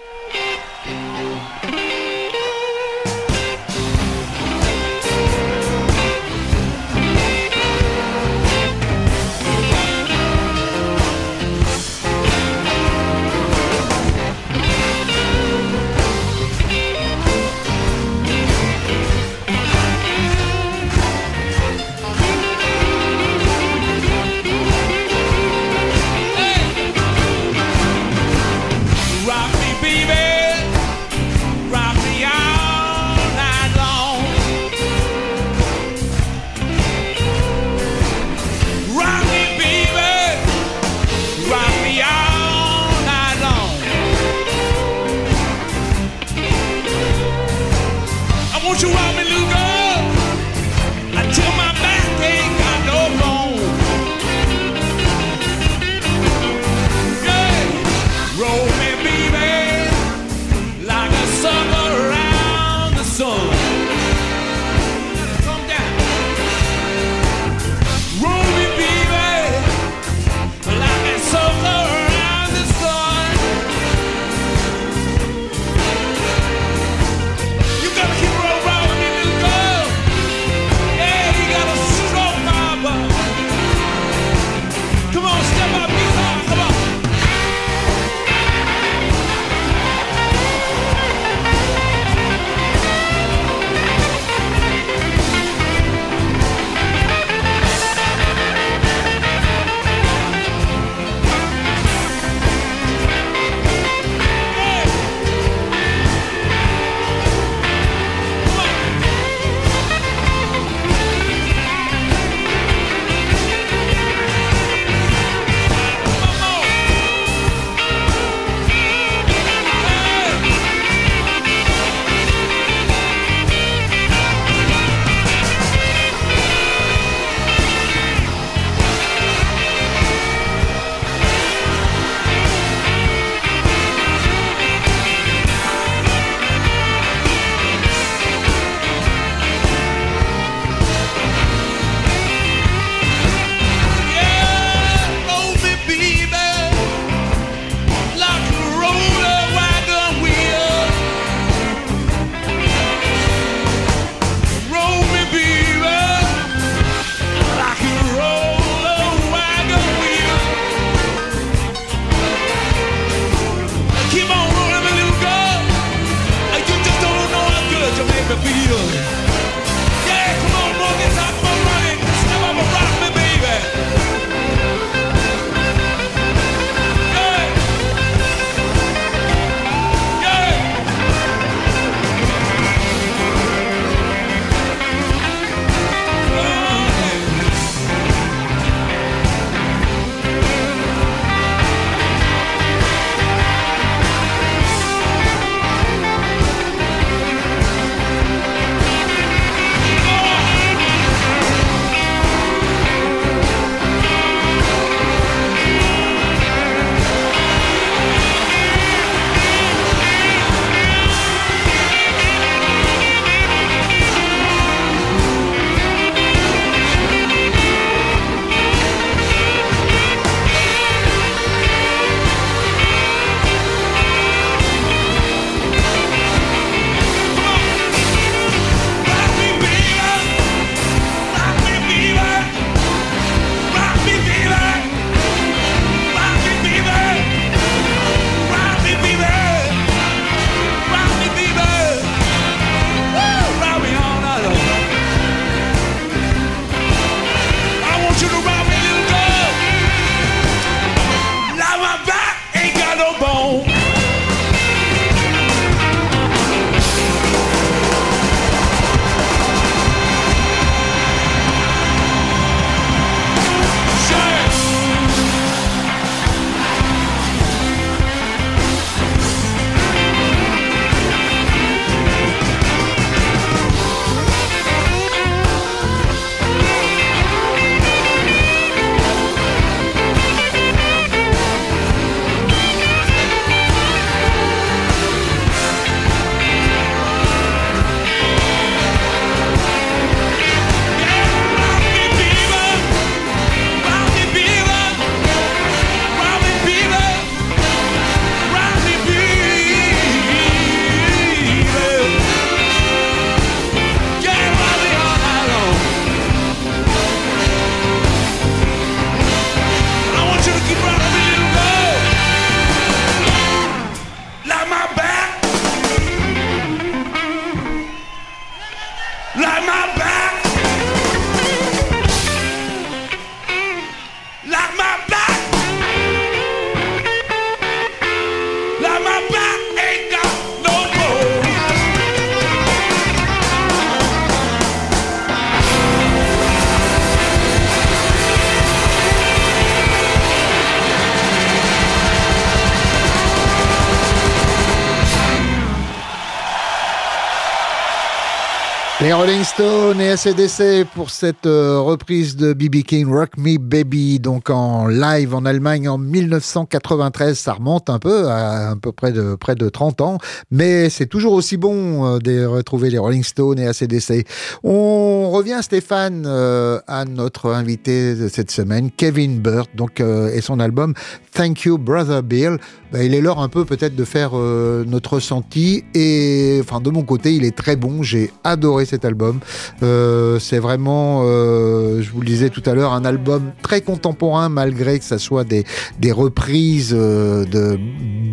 Les 349.06 349.14
Rolling 349.14 349.43
Stones 349.43 350.01
et 350.01 350.10
ACDC 350.10 350.88
pour 350.95 351.12
cette 351.12 351.45
euh, 351.45 351.80
reprise 351.80 352.36
de 352.36 352.53
BB 352.53 352.82
King 352.82 353.08
Rock 353.08 353.38
Me 353.38 353.60
Baby, 353.60 354.20
donc 354.20 354.49
en 354.49 354.88
live 354.88 355.36
en 355.36 355.45
Allemagne 355.45 355.88
en 355.88 355.99
1993. 355.99 357.38
Ça 357.38 357.53
remonte 357.53 357.91
un 357.91 357.99
peu 357.99 358.30
à 358.30 358.72
un 358.72 358.78
peu 358.78 358.91
près 358.91 359.12
de 359.12 359.36
près 359.36 359.53
de 359.53 359.70
30 359.70 360.01
ans, 360.01 360.18
mais 360.49 360.89
c'est 360.89 361.06
toujours 361.06 361.34
aussi 361.34 361.56
bon 361.56 362.16
euh, 362.16 362.18
de 362.18 362.45
retrouver 362.45 362.89
les 362.89 362.97
Rolling 362.97 363.24
Stones 363.24 363.60
et 363.60 363.68
ACDC. 363.68 364.26
On 364.64 365.30
revient 365.30 365.60
Stéphane 365.62 366.24
euh, 366.26 366.80
à 366.88 367.06
notre 367.06 367.51
invité 367.51 368.16
de 368.16 368.28
cette 368.28 368.49
semaine, 368.49 368.89
Kevin 368.89 369.38
Burt, 369.39 369.70
donc 369.76 369.99
et 369.99 370.41
son 370.41 370.60
album 370.60 370.95
Thank 371.32 371.66
You 371.66 371.78
Brother 371.78 372.24
Bill. 372.24 372.58
Ben, 372.91 373.03
il 373.03 373.14
est 373.14 373.22
l'heure 373.22 373.39
un 373.39 373.49
peu 373.49 373.66
peut-être 373.66 373.95
de 373.95 374.06
faire 374.06 374.32
notre 374.34 375.14
ressenti 375.16 375.84
et 375.93 376.60
enfin 376.64 376.80
de 376.80 376.89
mon 376.89 377.03
côté, 377.03 377.36
il 377.36 377.45
est 377.45 377.56
très 377.56 377.76
bon. 377.76 378.01
J'ai 378.01 378.32
adoré 378.43 378.86
cet 378.96 379.04
album. 379.04 379.39
Euh, 379.84 380.39
c'est 380.39 380.60
vraiment, 380.60 381.24
euh, 381.26 382.02
je 382.02 382.10
vous 382.12 382.22
le 382.22 382.26
disais 382.26 382.50
tout 382.50 382.64
à 382.66 382.74
l'heure, 382.74 382.93
un 382.93 383.04
album 383.04 383.52
très 383.62 383.82
contemporain 383.82 384.48
malgré 384.48 385.00
que 385.00 385.06
ça 385.06 385.18
soit 385.18 385.43
des, 385.43 385.66
reprises 386.12 386.96
euh, 386.98 387.43
de 387.46 387.78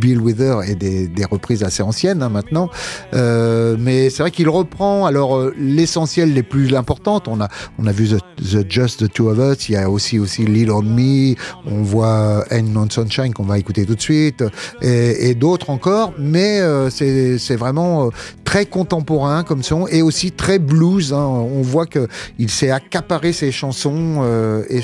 Bill 0.00 0.20
Wither 0.20 0.58
et 0.68 0.74
des, 0.76 1.24
reprises 1.24 1.62
assez 1.62 1.82
anciennes 1.82 2.22
hein, 2.22 2.28
maintenant. 2.28 2.68
mais 3.12 4.10
c'est 4.10 4.22
vrai 4.22 4.30
qu'il 4.30 4.48
reprend 4.48 5.06
alors 5.06 5.50
l'essentiel 5.56 6.32
les 6.32 6.42
plus 6.42 6.74
importantes. 6.74 7.26
On 7.26 7.40
a, 7.40 7.48
on 7.78 7.86
a 7.86 7.92
vu 7.92 8.08
the, 8.08 8.64
Just 8.68 9.00
the 9.00 9.12
Two 9.12 9.28
of 9.30 9.38
Us. 9.38 9.68
Il 9.68 9.72
y 9.72 9.76
a 9.76 9.88
aussi 9.88 10.18
aussi 10.18 10.44
Little 10.44 10.72
on 10.72 10.82
Me. 10.82 11.34
On 11.66 11.82
voit 11.82 12.44
End 12.50 12.62
Non 12.62 12.88
Sunshine 12.90 13.32
qu'on 13.32 13.44
va 13.44 13.58
écouter 13.58 13.86
tout 13.86 13.94
de 13.94 14.00
suite 14.00 14.44
et, 14.80 15.30
et 15.30 15.34
d'autres 15.34 15.70
encore. 15.70 16.12
Mais 16.18 16.60
c'est 16.90 17.56
vraiment 17.56 18.10
très 18.44 18.66
contemporain 18.66 19.44
comme 19.44 19.62
son 19.62 19.86
et 19.86 20.02
aussi 20.02 20.30
très 20.30 20.51
blues. 20.58 21.12
Hein. 21.12 21.24
On 21.24 21.62
voit 21.62 21.86
qu'il 21.86 22.50
s'est 22.50 22.70
accaparé 22.70 23.32
ses 23.32 23.52
chansons 23.52 24.20
euh, 24.22 24.64
et 24.68 24.82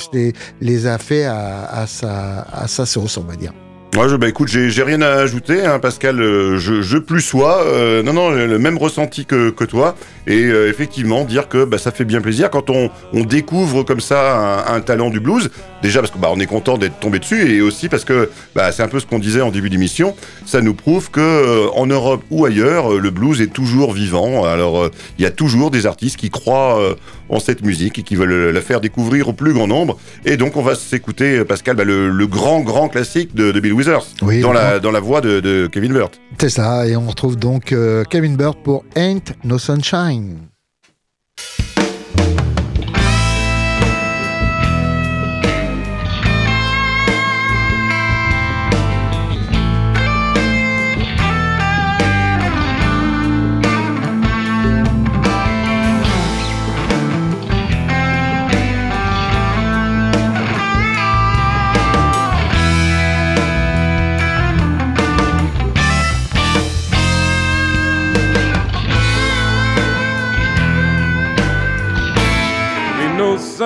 les, 0.61 0.87
a 0.87 0.99
fait 0.99 1.25
à, 1.25 1.64
à, 1.64 1.87
sa, 1.87 2.43
à 2.43 2.69
sa 2.69 2.87
sauce, 2.87 3.16
on 3.16 3.25
va 3.25 3.37
dire. 3.37 3.53
Je, 3.95 4.16
bah 4.16 4.28
écoute, 4.28 4.49
j'ai 4.49 4.82
rien 4.82 5.03
à 5.03 5.09
ajouter, 5.09 5.64
hein, 5.64 5.78
Pascal. 5.80 6.20
Euh, 6.20 6.57
je, 6.59 6.82
je 6.82 6.99
plus 6.99 7.20
sois, 7.20 7.62
euh, 7.64 8.03
non, 8.03 8.12
non, 8.12 8.30
le 8.30 8.59
même 8.59 8.78
ressenti 8.78 9.26
que, 9.26 9.51
toi. 9.64 9.97
Et 10.26 10.45
euh, 10.45 10.68
effectivement, 10.68 11.24
dire 11.24 11.49
que 11.49 11.64
bah, 11.64 11.78
ça 11.78 11.91
fait 11.91 12.05
bien 12.05 12.20
plaisir 12.20 12.49
quand 12.49 12.70
on, 12.70 12.91
découvre 13.12 13.82
comme 13.82 14.01
ça 14.01 14.64
un, 14.68 14.80
talent 14.80 15.11
du 15.11 15.20
blues. 15.20 15.51
Déjà 15.82 16.01
parce 16.01 16.12
que 16.12 16.18
bah, 16.18 16.32
est 16.39 16.47
content 16.47 16.78
d'être 16.78 17.01
tombé 17.01 17.18
dessus, 17.18 17.53
et 17.53 17.61
aussi 17.61 17.89
parce 17.89 18.05
que 18.05 18.30
bah, 18.55 18.72
c'est 18.72 18.82
un 18.82 18.89
peu 18.89 19.01
ce 19.01 19.07
qu'on 19.07 19.18
disait 19.18 19.41
en 19.41 19.51
début 19.51 19.68
d'émission. 19.68 20.14
Ça 20.47 20.61
nous 20.61 20.74
prouve 20.74 21.11
que 21.11 21.68
en 21.74 21.86
Europe 21.86 22.22
ou 22.30 22.47
ailleurs, 22.47 22.91
le 22.91 23.11
blues 23.11 23.41
est 23.41 23.53
toujours 23.53 23.93
vivant. 23.93 24.45
Alors, 24.45 24.89
il 25.18 25.22
y 25.22 25.26
a 25.26 25.30
toujours 25.30 25.70
des 25.70 25.86
artistes 25.86 26.16
qui 26.16 26.30
croient 26.30 26.80
en 27.29 27.41
cette 27.41 27.62
musique 27.62 27.99
et 27.99 28.03
qui 28.03 28.16
veulent 28.16 28.51
la 28.53 28.61
faire 28.61 28.81
découvrir 28.81 29.29
au 29.29 29.33
plus 29.33 29.53
grand 29.53 29.66
nombre. 29.66 29.99
Et 30.24 30.37
donc, 30.37 30.57
on 30.57 30.62
va 30.62 30.74
s'écouter, 30.74 31.45
Pascal, 31.45 31.76
bah, 31.76 31.85
le, 31.85 32.11
le, 32.11 32.26
grand, 32.26 32.61
grand 32.61 32.89
classique 32.89 33.35
de, 33.35 33.53
de 33.53 33.61
Bill 33.61 33.72
Withers, 33.72 34.07
oui, 34.22 34.41
dans, 34.41 34.53
la, 34.53 34.79
dans 34.79 34.91
la 34.91 35.01
voix 35.01 35.20
de, 35.20 35.41
de 35.41 35.68
Kevin 35.70 35.93
Burt. 35.93 36.20
C'est 36.39 36.49
ça, 36.51 36.87
et 36.87 36.97
on 36.97 37.07
retrouve 37.07 37.37
donc 37.37 37.72
euh, 37.72 38.05
Kevin 38.05 38.37
Burt 38.37 38.57
pour 38.62 38.85
Ain't 38.97 39.35
No 39.45 39.59
Sunshine. 39.59 40.39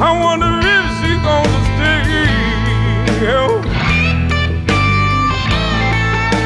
I 0.00 0.12
wonder 0.22 0.60
if 0.62 0.84
she's 1.00 1.20
gonna 1.26 1.60
stay. 1.74 2.02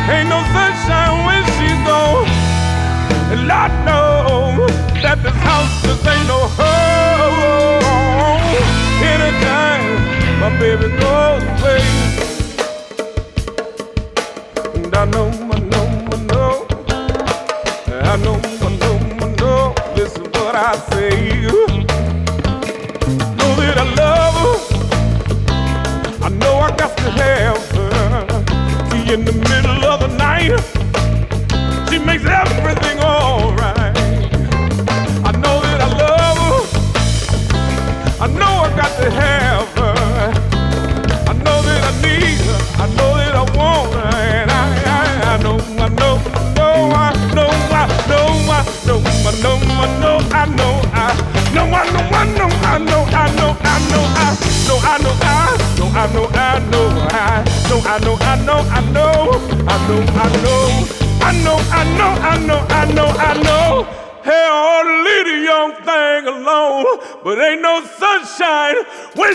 Ain't 0.09 0.29
no 0.31 0.41
sunshine 0.55 1.27
when 1.27 1.45
she's 1.57 1.81
gone. 1.87 2.27
And 3.31 3.47
knows 3.85 4.73
that 5.03 5.19
this 5.23 5.37
house 5.45 5.83
just 5.83 6.07
ain't 6.07 6.29
no 6.29 6.49
home. 6.57 7.83
My 10.41 10.51
baby 10.59 10.89
goes 10.99 11.45
away. 11.53 11.83
And 14.75 14.97
I 14.97 15.05
know, 15.05 15.29
I 15.29 15.59
know, 15.73 15.87
I 16.11 16.17
know. 16.31 16.67
I 17.91 18.17
know, 18.17 18.41
I 18.41 18.69
know, 18.81 18.97
I 19.21 19.37
know. 19.37 19.75
Listen 19.95 20.25
what 20.25 20.57
I 20.57 20.77
say. 20.91 21.32
I 23.93 23.95
love 23.95 24.35
her. 24.35 26.25
I 26.25 26.29
know 26.31 26.57
I 26.59 26.75
got 26.77 26.97
to 26.97 27.11
have 27.11 27.59
her. 27.73 28.27
See, 28.91 29.13
in 29.13 29.25
the 29.25 29.33
middle 29.33 29.85
of 29.85 30.01
the 30.01 30.09
night, 30.17 30.59
she 31.91 31.99
makes 31.99 32.25
everything 32.25 32.92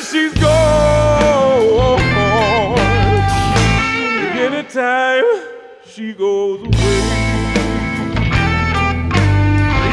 she's 0.02 0.34
gone. 0.34 2.00
Anytime 4.38 5.24
she 5.86 6.14
goes 6.14 6.62
away. 6.62 7.02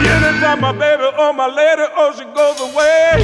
Anytime 0.06 0.60
my 0.60 0.72
baby 0.72 1.04
or 1.18 1.32
my 1.32 1.46
lady, 1.46 1.82
oh, 1.96 2.12
she 2.16 2.24
goes 2.34 2.60
away. 2.60 3.22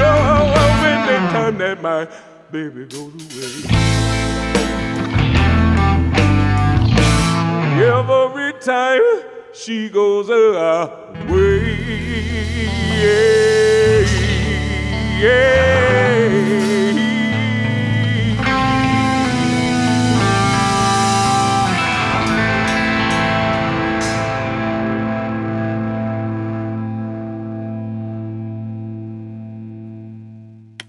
Oh, 0.00 0.52
when 0.82 1.06
they 1.06 1.18
time 1.32 1.58
that 1.58 1.80
my 1.80 2.08
baby 2.50 2.86
goes 2.86 3.14
away. 3.14 3.52
Every 7.80 8.52
time 8.60 9.22
she 9.52 9.88
goes 9.88 10.28
away. 10.28 11.08
Yeah, 15.18 16.87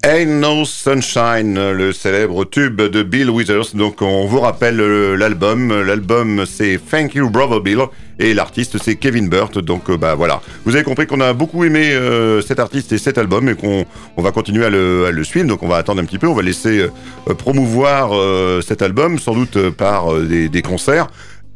Ain't 0.02 0.40
No 0.40 0.64
Sunshine, 0.64 1.74
le 1.74 1.92
célèbre 1.92 2.46
tube 2.46 2.82
de 2.82 3.04
Bill 3.04 3.30
Withers. 3.30 3.76
Donc 3.76 4.02
on 4.02 4.28
vous 4.28 4.40
rappelle 4.40 4.78
l'album. 4.78 5.82
L'album 5.82 6.46
c'est 6.46 6.80
Thank 6.90 7.16
You 7.16 7.30
Brother 7.30 7.60
Bill 7.60 7.80
et 8.18 8.34
l'artiste 8.34 8.78
c'est 8.82 8.96
Kevin 8.96 9.28
Burt. 9.28 9.58
Donc 9.60 9.90
euh, 9.90 9.98
bah 9.98 10.16
voilà, 10.16 10.42
vous 10.64 10.74
avez 10.74 10.86
compris 10.86 11.06
qu'on 11.06 11.20
a 11.20 11.34
beaucoup 11.34 11.66
aimé 11.66 11.92
euh, 11.92 12.42
cet 12.42 12.62
artiste 12.62 12.94
et 12.94 12.98
cet 12.98 13.18
album 13.18 13.50
et 13.50 13.56
qu'on 13.56 13.86
on 14.16 14.22
va 14.22 14.32
continuer 14.32 14.66
à 14.66 14.70
le, 14.70 15.24
suivre. 15.26 15.50
Donc 15.50 15.64
on 15.64 15.68
va 15.68 15.76
attendre 15.76 16.02
un 16.02 16.06
petit 16.06 16.18
peu, 16.18 16.28
on 16.28 16.34
va 16.34 16.44
laisser 16.44 16.80
euh, 17.28 17.34
promouvoir 17.34 18.12
cet 18.64 18.82
album 18.82 19.20
sans 19.20 19.34
doute 19.34 19.70
par 19.72 20.14
des 20.14 20.62
concerts. 20.62 21.08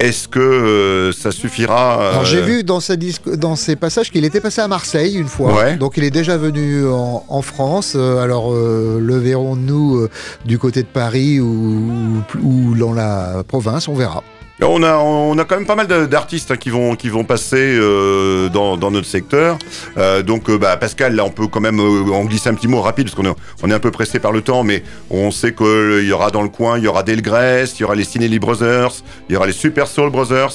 Est-ce 0.04 0.28
que 0.28 0.40
euh, 0.40 1.12
ça 1.14 1.32
suffira 1.32 2.26
J'ai 2.26 2.40
euh, 2.40 2.42
vu 2.42 2.64
dans, 2.66 2.82
sa 2.82 2.96
dans 3.38 3.56
ses 3.56 3.78
passages 3.78 4.12
qu'il 4.12 4.26
était 4.26 4.42
passé 4.42 4.60
à 4.60 4.68
Marseille 4.68 5.16
une 5.16 5.30
fois. 5.30 5.76
Donc 5.76 5.96
il 5.96 6.04
est 6.04 6.12
déjà 6.12 6.36
venu 6.36 6.86
en, 6.86 7.42
France. 7.42 7.94
Euh, 7.96 8.22
alors 8.22 8.54
le 8.54 9.18
verrons-nous 9.18 10.10
du 10.44 10.60
côté 10.60 10.82
de 10.82 10.88
Paris 10.88 11.40
ou, 11.40 12.22
ou 12.44 12.76
dans 12.76 12.92
la 12.92 13.44
province 13.48 13.88
On 13.88 13.94
verra. 13.94 14.24
On 14.68 14.84
a, 14.84 14.98
on 14.98 15.38
a 15.38 15.46
quand 15.46 15.56
même 15.56 15.66
pas 15.66 15.76
mal 15.76 15.88
d'artistes 16.08 16.52
hein, 16.52 16.58
qui, 16.58 16.70
vont, 16.70 16.96
qui 16.96 17.10
vont 17.10 17.24
passer 17.24 17.58
euh, 17.58 18.50
dans, 18.50 18.78
dans, 18.78 18.92
notre 18.92 19.08
secteur. 19.08 19.58
Euh, 19.98 20.22
donc, 20.22 20.50
euh, 20.50 20.58
bah, 20.58 20.78
Pascal, 20.78 21.16
là, 21.16 21.26
on 21.26 21.30
peut 21.30 21.48
quand 21.48 21.60
même 21.60 21.80
en 21.80 22.26
glisser 22.26 22.50
un 22.50 22.54
petit 22.54 22.68
mot 22.68 22.82
rapide 22.82 23.06
parce 23.06 23.16
qu'on 23.16 23.26
est, 23.26 23.36
on 23.62 23.70
est 23.70 23.74
un 23.74 23.80
peu 23.80 23.92
pressé 23.92 24.20
par 24.20 24.32
le 24.32 24.42
temps, 24.42 24.64
mais 24.64 24.84
on 25.10 25.32
sait 25.32 25.54
qu'il 25.54 26.06
y 26.08 26.12
aura 26.12 26.32
dans 26.32 26.42
le 26.42 26.50
coin, 26.50 26.78
il 26.78 26.84
y 26.84 26.88
aura 26.88 27.04
Delgrès, 27.04 27.66
il 27.78 27.82
y 27.82 27.84
aura 27.84 27.96
les 27.96 28.04
Cinelli 28.04 28.40
Brothers, 28.40 28.92
il 29.30 29.34
y 29.34 29.36
aura 29.36 29.48
les 29.48 29.54
Super 29.54 29.88
Soul 29.88 30.10
Brothers. 30.10 30.54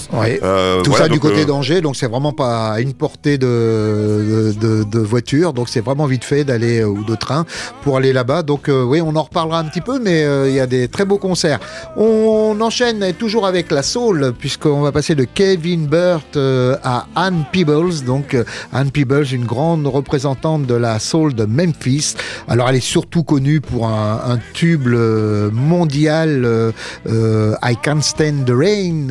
Tout 0.85 0.93
ça 0.95 1.09
du 1.09 1.21
côté 1.21 1.45
d'Angers, 1.45 1.81
donc 1.81 1.97
c'est 1.97 2.09
vraiment 2.09 2.33
pas 2.33 2.73
à 2.73 2.81
une 2.81 2.95
portée 2.95 3.39
de, 3.39 4.55
de, 4.61 4.85
de 4.85 4.99
voiture, 4.99 5.53
donc 5.53 5.69
c'est 5.69 5.81
vraiment 5.81 6.07
vite 6.07 6.25
fait 6.25 6.45
d'aller 6.45 6.85
ou 6.85 7.05
de 7.05 7.15
train 7.15 7.45
pour 7.83 7.97
aller 7.97 8.13
là-bas. 8.13 8.43
Donc, 8.43 8.69
oui, 8.69 9.01
on 9.01 9.15
en 9.17 9.23
reparlera 9.23 9.59
un 9.59 9.65
petit 9.65 9.81
peu, 9.81 9.99
mais 9.99 10.23
il 10.49 10.55
y 10.55 10.61
a 10.61 10.67
des 10.67 10.89
très 10.89 11.05
beaux 11.05 11.19
concerts. 11.19 11.61
On 11.97 12.57
enchaîne 12.61 13.13
toujours 13.15 13.47
avec 13.47 13.71
la 13.71 13.83
puisqu'on 14.39 14.81
va 14.81 14.93
passer 14.93 15.15
de 15.15 15.25
Kevin 15.25 15.87
Burt 15.87 16.37
euh, 16.37 16.77
à 16.85 17.07
Anne 17.17 17.45
Peebles. 17.53 18.05
Donc, 18.07 18.35
euh, 18.35 18.45
Anne 18.73 18.91
Peebles, 18.91 19.27
une 19.33 19.45
grande 19.45 19.87
représentante 19.87 20.67
de 20.67 20.75
la 20.75 20.99
soul 20.99 21.35
de 21.35 21.45
Memphis. 21.45 22.15
Alors, 22.47 22.69
elle 22.69 22.77
est 22.77 22.81
surtout 22.81 23.25
connue 23.25 23.61
pour 23.61 23.89
un, 23.89 24.39
tube 24.53 24.87
euh, 24.87 25.51
mondial, 25.51 26.73
I 27.07 27.77
Can't 27.83 28.03
Stand 28.03 28.45
the 28.45 28.51
Rain. 28.51 29.09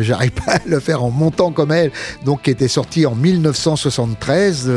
J'arrive 0.00 0.32
pas 0.32 0.52
à 0.52 0.58
le 0.66 0.80
faire 0.80 1.02
en 1.02 1.10
montant 1.10 1.52
comme 1.52 1.72
elle. 1.72 1.90
Donc, 2.24 2.42
qui 2.42 2.50
était 2.50 2.68
sorti 2.68 3.04
en 3.06 3.14
1973. 3.14 4.70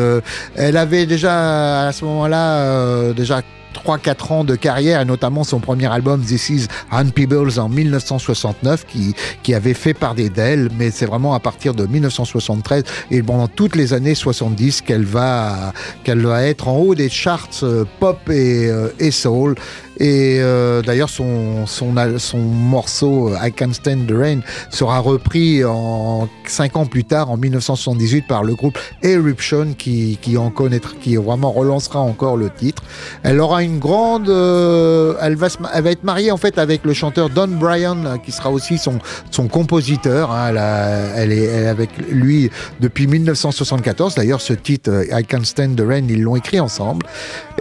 elle 0.55 0.77
avait 0.77 1.05
déjà, 1.05 1.87
à 1.87 1.91
ce 1.93 2.03
moment-là, 2.05 3.13
déjà 3.13 3.41
3-4 3.73 4.33
ans 4.33 4.43
de 4.43 4.55
carrière, 4.55 5.05
notamment 5.05 5.43
son 5.43 5.59
premier 5.59 5.87
album 5.87 6.21
This 6.21 6.49
Is 6.49 6.67
Anne 6.91 7.11
Peebles 7.11 7.59
en 7.59 7.69
1969, 7.69 8.85
qui, 8.85 9.15
qui 9.43 9.53
avait 9.53 9.73
fait 9.73 9.93
parler 9.93 10.29
d'elle, 10.29 10.69
mais 10.77 10.91
c'est 10.91 11.05
vraiment 11.05 11.33
à 11.33 11.39
partir 11.39 11.73
de 11.73 11.85
1973 11.85 12.83
et 13.11 13.23
pendant 13.23 13.47
toutes 13.47 13.75
les 13.75 13.93
années 13.93 14.15
70 14.15 14.81
qu'elle 14.81 15.05
va, 15.05 15.73
qu'elle 16.03 16.25
va 16.25 16.43
être 16.43 16.67
en 16.67 16.77
haut 16.77 16.95
des 16.95 17.09
charts 17.09 17.49
euh, 17.63 17.85
pop 17.99 18.17
et, 18.29 18.67
euh, 18.69 18.89
et 18.99 19.11
soul. 19.11 19.55
Et 19.99 20.37
euh, 20.39 20.81
d'ailleurs, 20.81 21.09
son, 21.09 21.65
son, 21.65 21.93
son, 22.17 22.37
morceau 22.37 23.31
I 23.35 23.51
Can't 23.51 23.73
Stand 23.73 24.07
the 24.07 24.13
Rain 24.13 24.39
sera 24.69 24.99
repris 24.99 25.63
en 25.65 26.29
5 26.45 26.77
ans 26.77 26.85
plus 26.85 27.03
tard, 27.03 27.29
en 27.29 27.37
1978, 27.37 28.25
par 28.27 28.43
le 28.43 28.55
groupe 28.55 28.77
Eruption, 29.03 29.73
qui, 29.77 30.17
qui 30.21 30.37
en 30.37 30.51
connaîtra, 30.51 30.93
qui 31.01 31.17
vraiment 31.17 31.51
relancera 31.51 31.99
encore 31.99 32.37
le 32.37 32.49
titre. 32.49 32.83
Elle 33.23 33.41
aura 33.41 33.61
une 33.63 33.79
grande, 33.79 34.29
euh, 34.29 35.15
elle, 35.21 35.35
va 35.35 35.47
elle 35.73 35.83
va 35.83 35.91
être 35.91 36.03
mariée 36.03 36.31
en 36.31 36.37
fait 36.37 36.57
avec 36.57 36.85
le 36.85 36.93
chanteur 36.93 37.29
Don 37.29 37.47
Bryan, 37.47 38.19
qui 38.23 38.31
sera 38.31 38.51
aussi 38.51 38.77
son, 38.77 38.99
son 39.31 39.47
compositeur. 39.47 40.31
Hein. 40.31 40.49
Elle, 40.49 41.31
est, 41.31 41.43
elle, 41.43 41.63
est, 41.63 41.67
avec 41.67 41.89
lui 42.09 42.49
depuis 42.79 43.07
1974. 43.07 44.15
D'ailleurs, 44.15 44.41
ce 44.41 44.53
titre 44.53 45.03
I 45.11 45.25
Can't 45.25 45.43
Stand 45.43 45.75
the 45.75 45.85
Rain, 45.85 46.05
ils 46.07 46.21
l'ont 46.21 46.37
écrit 46.37 46.59
ensemble. 46.59 47.05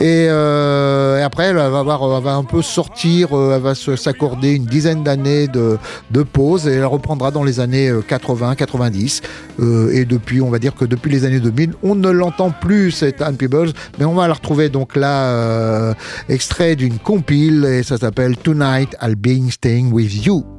Et, 0.01 0.27
euh, 0.29 1.25
après, 1.25 1.45
elle 1.45 1.57
va 1.57 1.79
avoir 1.79 2.03
un 2.35 2.45
peu 2.45 2.63
sortir, 2.63 3.37
euh, 3.37 3.55
elle 3.57 3.63
va 3.63 3.75
s'accorder 3.75 4.55
une 4.55 4.65
dizaine 4.65 5.03
d'années 5.03 5.49
de, 5.49 5.79
pause 6.23 6.67
et 6.67 6.73
elle 6.73 6.87
reprendra 6.87 7.31
dans 7.31 7.45
les 7.45 7.61
années 7.61 7.91
80-90. 7.91 9.23
Euh, 9.61 9.65
euh, 9.65 9.93
et 9.93 10.05
depuis, 10.05 10.41
on 10.41 10.51
va 10.51 10.59
dire 10.59 10.75
que 10.75 10.85
depuis 10.85 11.11
les 11.11 11.25
années 11.25 11.41
2000, 11.41 11.75
on 11.83 11.95
ne 11.95 12.11
l'entend 12.11 12.51
plus, 12.51 12.91
cette 12.91 13.23
Anne 13.23 13.37
Peebles, 13.37 13.73
mais 13.99 14.05
on 14.05 14.15
va 14.15 14.29
la 14.29 14.35
retrouver 14.35 14.69
donc 14.69 14.97
là, 14.97 15.95
extrait 16.29 16.77
d'une 16.77 16.99
compile 16.99 17.65
et 17.65 17.83
ça 17.83 17.99
s'appelle 17.99 18.37
Tonight 18.37 18.97
I'll 19.03 19.17
Be 19.17 19.51
Staying 19.51 19.93
With 19.93 20.27
You. 20.27 20.58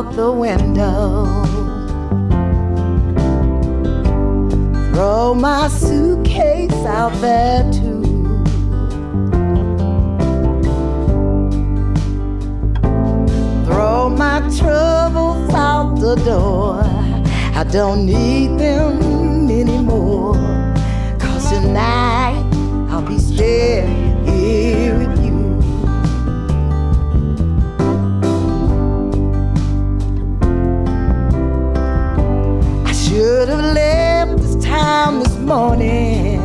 Out 0.00 0.16
the 0.16 0.32
window. 0.32 1.26
Throw 4.92 5.34
my 5.34 5.68
suitcase 5.68 6.72
out 6.86 7.12
there 7.20 7.62
too. 7.70 8.00
Throw 13.66 14.08
my 14.08 14.40
troubles 14.58 15.52
out 15.54 15.96
the 15.96 16.14
door. 16.24 16.80
I 17.60 17.64
don't 17.70 18.06
need 18.06 18.58
them 18.58 19.50
anymore. 19.50 20.36
Cause 21.18 21.50
tonight 21.50 22.42
I'll 22.88 23.02
be 23.02 23.18
staying 23.18 24.24
here 24.24 25.19
should 33.20 33.50
have 33.50 33.74
left 33.74 34.38
this 34.38 34.64
town 34.64 35.18
this 35.18 35.36
morning. 35.36 36.40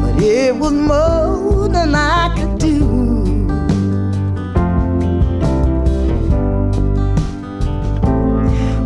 But 0.00 0.22
it 0.22 0.54
was 0.54 0.72
more 0.72 1.68
than 1.68 1.96
I 1.96 2.32
could 2.36 2.58
do. 2.60 2.78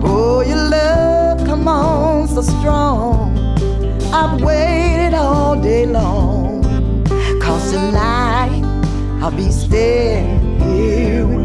Oh, 0.02 0.40
your 0.40 0.64
love, 0.76 1.46
come 1.46 1.68
on, 1.68 2.26
so 2.28 2.40
strong. 2.40 3.36
I've 4.14 4.40
waited 4.40 5.12
all 5.12 5.60
day 5.60 5.84
long. 5.84 6.64
Cause 7.42 7.70
tonight 7.70 8.62
I'll 9.20 9.30
be 9.30 9.50
staying 9.50 10.58
here 10.62 11.37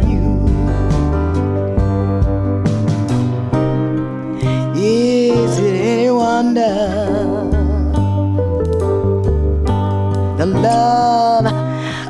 love 10.53 11.45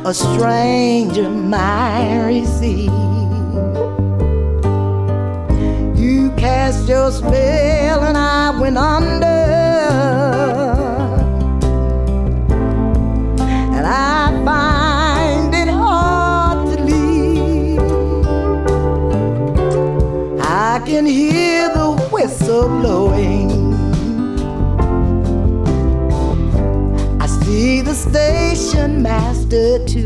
a 0.06 0.14
stranger 0.14 1.30
might 1.30 2.26
receive? 2.26 2.92
You 5.98 6.32
cast 6.38 6.88
your 6.90 7.12
spell 7.12 8.04
and 8.04 8.18
I 8.18 8.60
went 8.60 8.78
under. 8.78 9.26
And 13.76 13.86
I 13.86 14.44
find 14.46 15.54
it 15.56 15.70
hard 15.70 16.68
to 16.72 16.84
leave. 16.84 17.80
I 20.42 20.82
can 20.86 21.06
hear 21.06 21.70
the 21.70 21.92
whistle 22.12 22.68
blowing. 22.68 23.13
Too. 29.54 30.00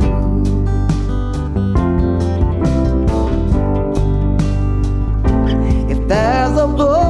If 5.90 6.06
there's 6.10 6.58
a 6.58 6.68
poor 6.76 7.07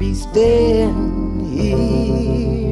be 0.00 0.14
staying 0.14 1.40
here 1.52 2.69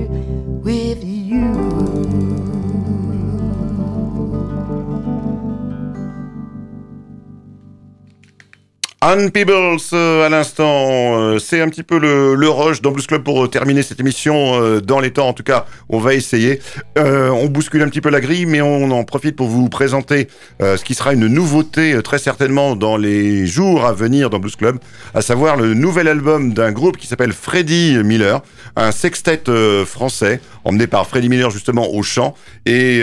Anne 9.11 9.31
Peebles 9.31 9.79
euh, 9.95 10.27
à 10.27 10.29
l'instant, 10.29 11.19
euh, 11.19 11.39
c'est 11.39 11.63
un 11.63 11.71
petit 11.71 11.83
peu 11.83 11.99
le, 11.99 12.35
le 12.35 12.51
rush 12.51 12.83
dans 12.83 12.91
Blues 12.91 13.07
Club 13.07 13.23
pour 13.23 13.43
euh, 13.43 13.49
terminer 13.49 13.83
cette 13.83 14.01
émission 14.01 14.81
dans 14.81 15.01
les 15.01 15.13
temps. 15.13 15.29
En 15.29 15.33
tout 15.33 15.43
cas, 15.43 15.65
on 15.89 15.99
va 15.99 16.13
essayer. 16.13 16.61
On 16.97 17.47
bouscule 17.47 17.81
un 17.81 17.89
petit 17.89 18.03
peu 18.03 18.11
la 18.11 18.21
grille, 18.21 18.45
mais 18.45 18.61
on 18.61 18.91
en 18.91 19.05
profite 19.05 19.35
pour 19.35 19.49
vous 19.49 19.71
présenter 19.71 20.29
ce 20.61 20.83
qui 20.85 20.95
sera 20.95 21.15
une 21.15 21.27
nouveauté 21.27 21.99
très 22.03 22.19
certainement 22.19 22.77
dans 22.77 22.97
les 22.97 23.47
jours 23.47 23.87
à 23.87 23.93
venir 23.93 24.29
dans 24.29 24.41
Blues 24.41 24.57
Club, 24.57 24.79
à 25.15 25.23
savoir 25.23 25.57
le 25.57 25.75
nouvel 25.75 26.09
album 26.09 26.53
d'un 26.53 26.73
groupe 26.73 26.97
qui 26.97 27.07
s'appelle 27.07 27.33
Freddy 27.33 27.97
Miller, 28.05 28.43
un 28.77 28.91
sextet 28.91 29.45
français 29.87 30.41
emmené 30.65 30.87
par 30.87 31.07
Freddy 31.07 31.29
Miller 31.29 31.51
justement 31.51 31.89
au 31.95 32.03
chant. 32.03 32.35
Et 32.67 33.03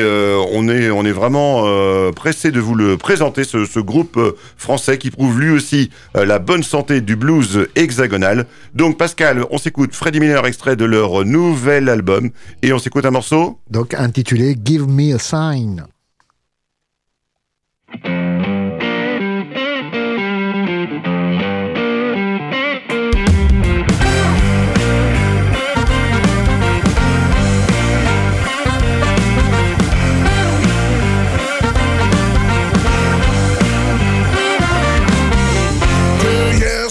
on 0.51 0.67
est 0.67 0.91
on 0.91 1.05
est 1.05 1.11
vraiment 1.11 1.63
pressé 2.11 2.51
de 2.51 2.59
vous 2.59 2.75
le 2.75 2.97
présenter 2.97 3.43
ce, 3.43 3.79
groupe 3.79 4.19
français 4.57 4.97
qui 4.97 5.09
prouve 5.09 5.39
lui 5.39 5.51
aussi 5.51 5.89
la 6.13 6.39
bonne 6.39 6.63
santé 6.63 7.01
du 7.01 7.15
blues 7.15 7.67
hexagonal. 7.75 8.45
Donc 8.73 8.97
Pascal, 8.97 9.45
on 9.49 9.57
s'écoute 9.57 9.93
Freddie 9.93 10.19
Miller 10.19 10.45
extrait 10.45 10.75
de 10.75 10.85
leur 10.85 11.25
nouvel 11.25 11.89
album 11.89 12.31
et 12.61 12.73
on 12.73 12.79
s'écoute 12.79 13.05
un 13.05 13.11
morceau. 13.11 13.59
Donc 13.69 13.93
intitulé 13.93 14.55
Give 14.63 14.87
Me 14.87 15.15
a 15.15 15.19
Sign. 15.19 15.85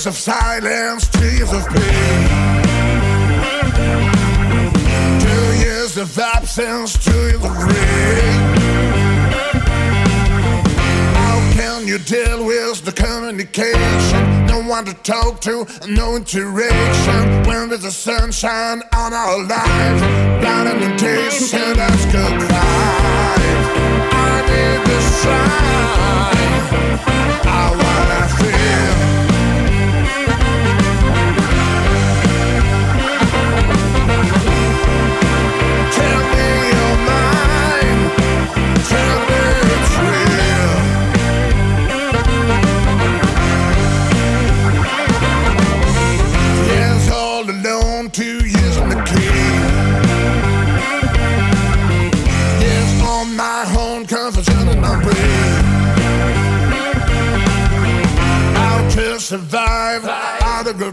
Years 0.04 0.16
of 0.16 0.22
silence, 0.22 1.08
two 1.08 1.30
years 1.30 1.50
of 1.50 1.66
pain. 1.66 2.28
Two 5.18 5.46
years 5.64 5.96
of 5.96 6.18
absence, 6.18 7.02
two 7.02 7.10
years 7.10 7.36
of 7.36 7.56
rain. 7.64 8.54
How 11.14 11.52
can 11.54 11.88
you 11.88 11.98
deal 11.98 12.44
with 12.44 12.84
the 12.84 12.92
communication? 12.92 14.46
No 14.46 14.60
one 14.68 14.84
to 14.84 14.94
talk 14.94 15.40
to, 15.42 15.66
no 15.88 16.16
interaction. 16.16 17.42
When 17.46 17.70
there's 17.70 17.84
a 17.84 17.92
sunshine 17.92 18.82
on 18.94 19.14
our 19.14 19.38
lives, 19.42 20.02
blind 20.42 20.68
imitation, 20.68 21.76
that's 21.76 22.04
good 22.06 22.40
cry. 22.42 23.36
I 24.12 24.42
need 24.48 24.86
the 24.86 25.00
sign. 25.00 25.74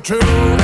true 0.03 0.60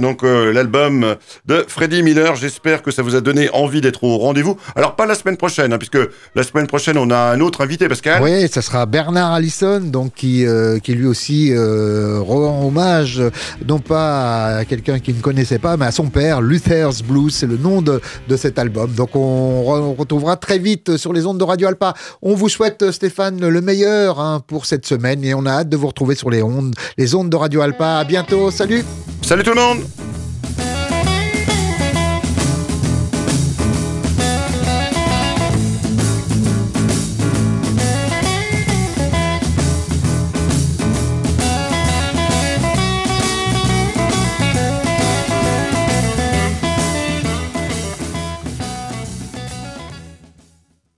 Donc 0.00 0.22
euh, 0.22 0.52
l'album 0.52 1.16
de 1.46 1.64
Freddie 1.66 2.02
Miller. 2.02 2.36
J'espère 2.36 2.82
que 2.82 2.90
ça 2.90 3.02
vous 3.02 3.14
a 3.14 3.20
donné 3.20 3.50
envie 3.50 3.80
d'être 3.80 4.04
au 4.04 4.18
rendez-vous. 4.18 4.56
Alors 4.76 4.96
pas 4.96 5.06
la 5.06 5.14
semaine 5.14 5.36
prochaine, 5.36 5.72
hein, 5.72 5.78
puisque 5.78 5.98
la 6.34 6.42
semaine 6.42 6.66
prochaine 6.66 6.98
on 6.98 7.10
a 7.10 7.32
un 7.32 7.40
autre 7.40 7.62
invité, 7.62 7.88
Pascal. 7.88 8.22
Oui, 8.22 8.48
ça 8.48 8.62
sera 8.62 8.86
Bernard 8.86 9.32
Allison, 9.32 9.80
donc 9.80 10.14
qui, 10.14 10.46
euh, 10.46 10.78
qui 10.78 10.94
lui 10.94 11.06
aussi 11.06 11.52
euh, 11.52 12.20
rend 12.20 12.66
hommage, 12.66 13.22
non 13.66 13.78
pas 13.78 14.58
à 14.58 14.64
quelqu'un 14.64 14.98
qu'il 14.98 15.16
ne 15.16 15.22
connaissait 15.22 15.58
pas, 15.58 15.76
mais 15.76 15.86
à 15.86 15.92
son 15.92 16.08
père, 16.08 16.40
Luther's 16.40 17.02
Blues, 17.02 17.34
c'est 17.34 17.46
le 17.46 17.56
nom 17.56 17.82
de, 17.82 18.00
de 18.28 18.36
cet 18.36 18.58
album. 18.58 18.92
Donc 18.92 19.16
on 19.16 19.94
retrouvera 19.94 20.36
très 20.36 20.58
vite 20.58 20.96
sur 20.96 21.12
les 21.12 21.26
ondes 21.26 21.38
de 21.38 21.44
Radio 21.44 21.68
Alpa. 21.68 21.94
On 22.22 22.34
vous 22.34 22.48
souhaite, 22.48 22.90
Stéphane, 22.90 23.46
le 23.46 23.60
meilleur 23.60 24.20
hein, 24.20 24.42
pour 24.46 24.66
cette 24.66 24.86
semaine 24.86 25.24
et 25.24 25.34
on 25.34 25.46
a 25.46 25.50
hâte 25.50 25.68
de 25.68 25.76
vous 25.76 25.86
retrouver 25.86 26.14
sur 26.14 26.30
les 26.30 26.42
ondes, 26.42 26.74
les 26.98 27.14
ondes 27.14 27.30
de 27.30 27.36
Radio 27.36 27.60
Alpa. 27.60 27.98
À 27.98 28.04
bientôt, 28.04 28.50
salut 28.50 28.84
Salut 29.24 29.42
tout 29.42 29.54
le 29.54 29.56
monde 29.56 29.78